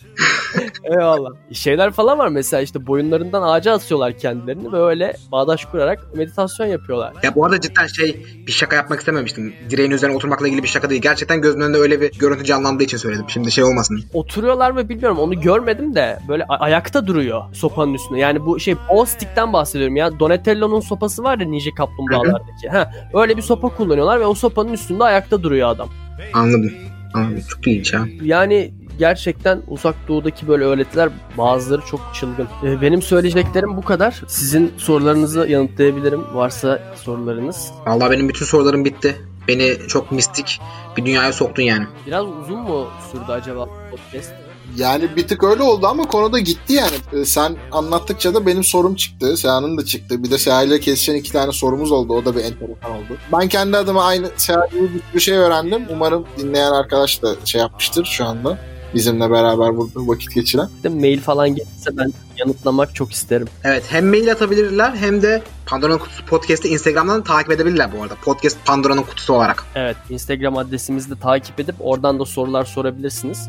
Eyvallah. 0.85 1.31
Şeyler 1.53 1.91
falan 1.93 2.19
var 2.19 2.29
mesela 2.29 2.63
işte 2.63 2.87
boyunlarından 2.87 3.43
ağaca 3.43 3.73
asıyorlar 3.73 4.19
kendilerini 4.19 4.73
ve 4.73 4.83
öyle 4.83 5.17
bağdaş 5.33 5.65
kurarak 5.65 6.17
meditasyon 6.17 6.67
yapıyorlar. 6.67 7.13
Ya 7.23 7.35
bu 7.35 7.45
arada 7.45 7.61
cidden 7.61 7.87
şey 7.87 8.27
bir 8.47 8.53
şaka 8.53 8.77
yapmak 8.77 8.99
istememiştim. 8.99 9.55
Direğin 9.71 9.91
üzerine 9.91 10.17
oturmakla 10.17 10.49
ilgili 10.49 10.63
bir 10.63 10.69
şaka 10.69 10.91
değil. 10.91 11.03
Gerçekten 11.03 11.41
gözümün 11.41 11.65
önünde 11.65 11.79
öyle 11.79 12.01
bir 12.01 12.19
görüntü 12.19 12.45
canlandığı 12.45 12.83
için 12.83 12.97
söyledim. 12.97 13.25
Şimdi 13.29 13.53
şey 13.53 13.65
olmasın. 13.65 14.05
Oturuyorlar 14.15 14.71
mı 14.71 14.89
bilmiyorum 14.89 15.19
onu 15.19 15.41
görmedim 15.41 15.95
de 15.95 16.19
böyle 16.29 16.45
ayakta 16.45 17.07
duruyor 17.07 17.43
sopanın 17.53 17.95
üstünde. 17.95 18.21
Yani 18.21 18.47
bu 18.47 18.61
şey 18.61 18.77
o 18.91 19.05
stick'ten 19.05 19.53
bahsediyorum 19.53 19.97
ya. 19.97 20.21
Donatello'nun 20.21 20.81
sopası 20.81 21.23
var 21.23 21.39
ya 21.39 21.47
Ninja 21.47 21.71
Kaplumbağalardaki. 21.75 22.69
Ha, 22.69 22.93
öyle 23.15 23.37
bir 23.37 23.43
sopa 23.43 23.69
kullanıyorlar 23.69 24.21
ve 24.21 24.27
o 24.27 24.35
sopanın 24.35 24.73
üstünde 24.73 25.05
ayakta 25.05 25.43
duruyor 25.43 25.69
adam. 25.69 25.89
Anladım. 26.33 26.73
Anladım. 27.17 27.43
Çok 27.49 27.67
ilginç 27.67 27.95
ha. 27.95 28.05
Yani 28.23 28.71
gerçekten 28.99 29.63
uzak 29.69 29.95
doğudaki 30.09 30.49
böyle 30.49 30.65
öğretiler 30.65 31.09
bazıları 31.39 31.83
çok 31.91 32.01
çılgın. 32.15 32.49
Ee, 32.65 32.81
Benim 32.83 33.03
söyleyeceklerim 33.03 33.77
bu 33.77 33.83
kadar. 33.83 34.23
Sizin 34.27 34.73
sorularınızı 34.77 35.47
yanıtlayabilirim. 35.49 36.21
Varsa 36.35 36.83
sorularınız. 36.97 37.71
Vallahi 37.87 38.11
benim 38.11 38.29
bütün 38.29 38.45
sorularım 38.47 38.85
bitti. 38.85 39.17
Beni 39.49 39.77
çok 39.89 40.13
mistik 40.13 40.61
bir 40.97 41.05
dünyaya 41.05 41.33
soktun 41.33 41.63
yani. 41.63 41.87
Biraz 42.07 42.25
uzun 42.27 42.59
mu 42.59 42.87
sürdü 43.13 43.33
acaba 43.33 43.69
podcast? 43.91 44.31
Yani 44.77 45.17
bir 45.17 45.29
tık 45.29 45.45
öyle 45.45 45.63
oldu 45.63 45.87
ama 45.87 46.03
konuda 46.09 46.39
gitti 46.39 46.73
yani. 46.73 46.95
Ee, 47.13 47.25
Sen 47.25 47.57
anlattıkça 47.73 48.35
da 48.35 48.47
benim 48.47 48.65
sorum 48.65 48.95
çıktı. 48.95 49.37
Seha'nın 49.37 49.79
da 49.79 49.85
çıktı. 49.85 50.25
Bir 50.25 50.31
de 50.31 50.39
Seha 50.39 50.63
ile 50.63 50.81
kesişen 50.81 51.15
iki 51.15 51.33
tane 51.33 51.53
sorumuz 51.53 51.93
oldu. 51.93 52.13
O 52.15 52.25
da 52.25 52.37
bir 52.37 52.41
enteresan 52.45 52.91
oldu. 52.91 53.19
Ben 53.33 53.49
kendi 53.49 53.77
adıma 53.77 54.05
aynı 54.05 54.31
Seha 54.37 54.67
gibi 54.67 54.91
bir 55.15 55.21
şey 55.21 55.35
öğrendim. 55.37 55.87
Umarım 55.91 56.25
dinleyen 56.39 56.73
arkadaş 56.73 57.23
da 57.23 57.35
şey 57.45 57.61
yapmıştır 57.61 58.05
şu 58.05 58.25
anda. 58.25 58.59
Bizimle 58.95 59.31
beraber 59.31 59.77
burada 59.77 60.09
vakit 60.09 60.35
geçiren. 60.35 60.69
Bir 60.79 60.83
de 60.83 60.89
mail 60.89 61.21
falan 61.21 61.49
gelirse 61.49 61.97
ben 61.97 62.13
yanıtlamak 62.39 62.95
çok 62.95 63.13
isterim. 63.13 63.49
Evet 63.65 63.85
hem 63.89 64.09
mail 64.09 64.33
atabilirler 64.33 64.97
hem 64.97 65.23
de 65.23 65.43
Pandora'nın 65.67 65.99
Kutusu 65.99 66.25
Podcast'ı 66.27 66.69
Instagram'dan 66.69 67.23
takip 67.23 67.53
edebilirler 67.53 67.91
bu 67.99 68.03
arada. 68.03 68.15
Podcast 68.15 68.59
Pandora'nın 68.67 69.03
Kutusu 69.03 69.35
olarak. 69.35 69.65
Evet 69.75 69.97
Instagram 70.11 70.57
adresimizi 70.57 71.11
de 71.11 71.19
takip 71.21 71.61
edip 71.61 71.75
oradan 71.81 72.21
da 72.21 72.25
sorular 72.25 72.65
sorabilirsiniz. 72.65 73.49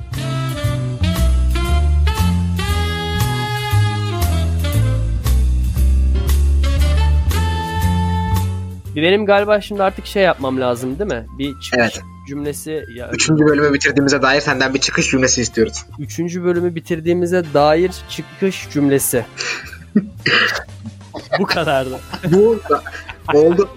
Benim 8.96 9.26
galiba 9.26 9.62
şimdi 9.62 9.84
artık 9.84 10.06
şey 10.06 10.24
yapmam 10.24 10.62
lazım 10.62 11.00
değil 11.00 11.12
mi? 11.12 11.28
Bir 11.38 11.60
çıkış 11.60 11.80
Evet. 11.80 12.02
Cümlesi. 12.28 12.86
Ya, 12.96 13.10
Üçüncü 13.14 13.46
bölümü 13.46 13.74
bitirdiğimize 13.74 14.22
dair 14.22 14.42
senden 14.42 14.74
bir 14.74 14.80
çıkış 14.80 15.12
cümlesi 15.12 15.42
istiyoruz. 15.42 15.86
Üçüncü 16.00 16.44
bölümü 16.44 16.76
bitirdiğimize 16.76 17.44
dair 17.54 17.92
çıkış 18.10 18.70
cümlesi. 18.70 19.26
Bu 21.40 21.46
kadardı. 21.46 22.00
Bu 22.32 22.60
oldu. 23.34 23.70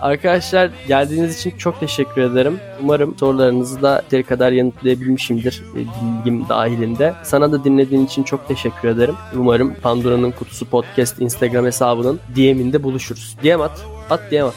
Arkadaşlar 0.00 0.70
geldiğiniz 0.88 1.38
için 1.38 1.50
çok 1.58 1.80
teşekkür 1.80 2.22
ederim. 2.22 2.60
Umarım 2.82 3.18
sorularınızı 3.18 3.82
da 3.82 4.00
yeteri 4.02 4.22
kadar 4.22 4.52
yanıtlayabilmişimdir 4.52 5.62
e, 5.74 5.78
bilgim 5.78 6.48
dahilinde. 6.48 7.14
Sana 7.22 7.52
da 7.52 7.64
dinlediğin 7.64 8.06
için 8.06 8.22
çok 8.22 8.48
teşekkür 8.48 8.88
ederim. 8.88 9.14
Umarım 9.36 9.74
Pandora'nın 9.74 10.30
Kutusu 10.30 10.66
Podcast 10.66 11.20
Instagram 11.20 11.64
hesabının 11.64 12.20
DM'inde 12.36 12.82
buluşuruz. 12.82 13.36
DM 13.44 13.60
at. 13.60 13.80
At 14.10 14.20
DM 14.30 14.44
at. 14.44 14.54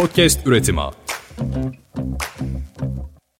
Podcast 0.00 0.46
üretimi. 0.46 0.80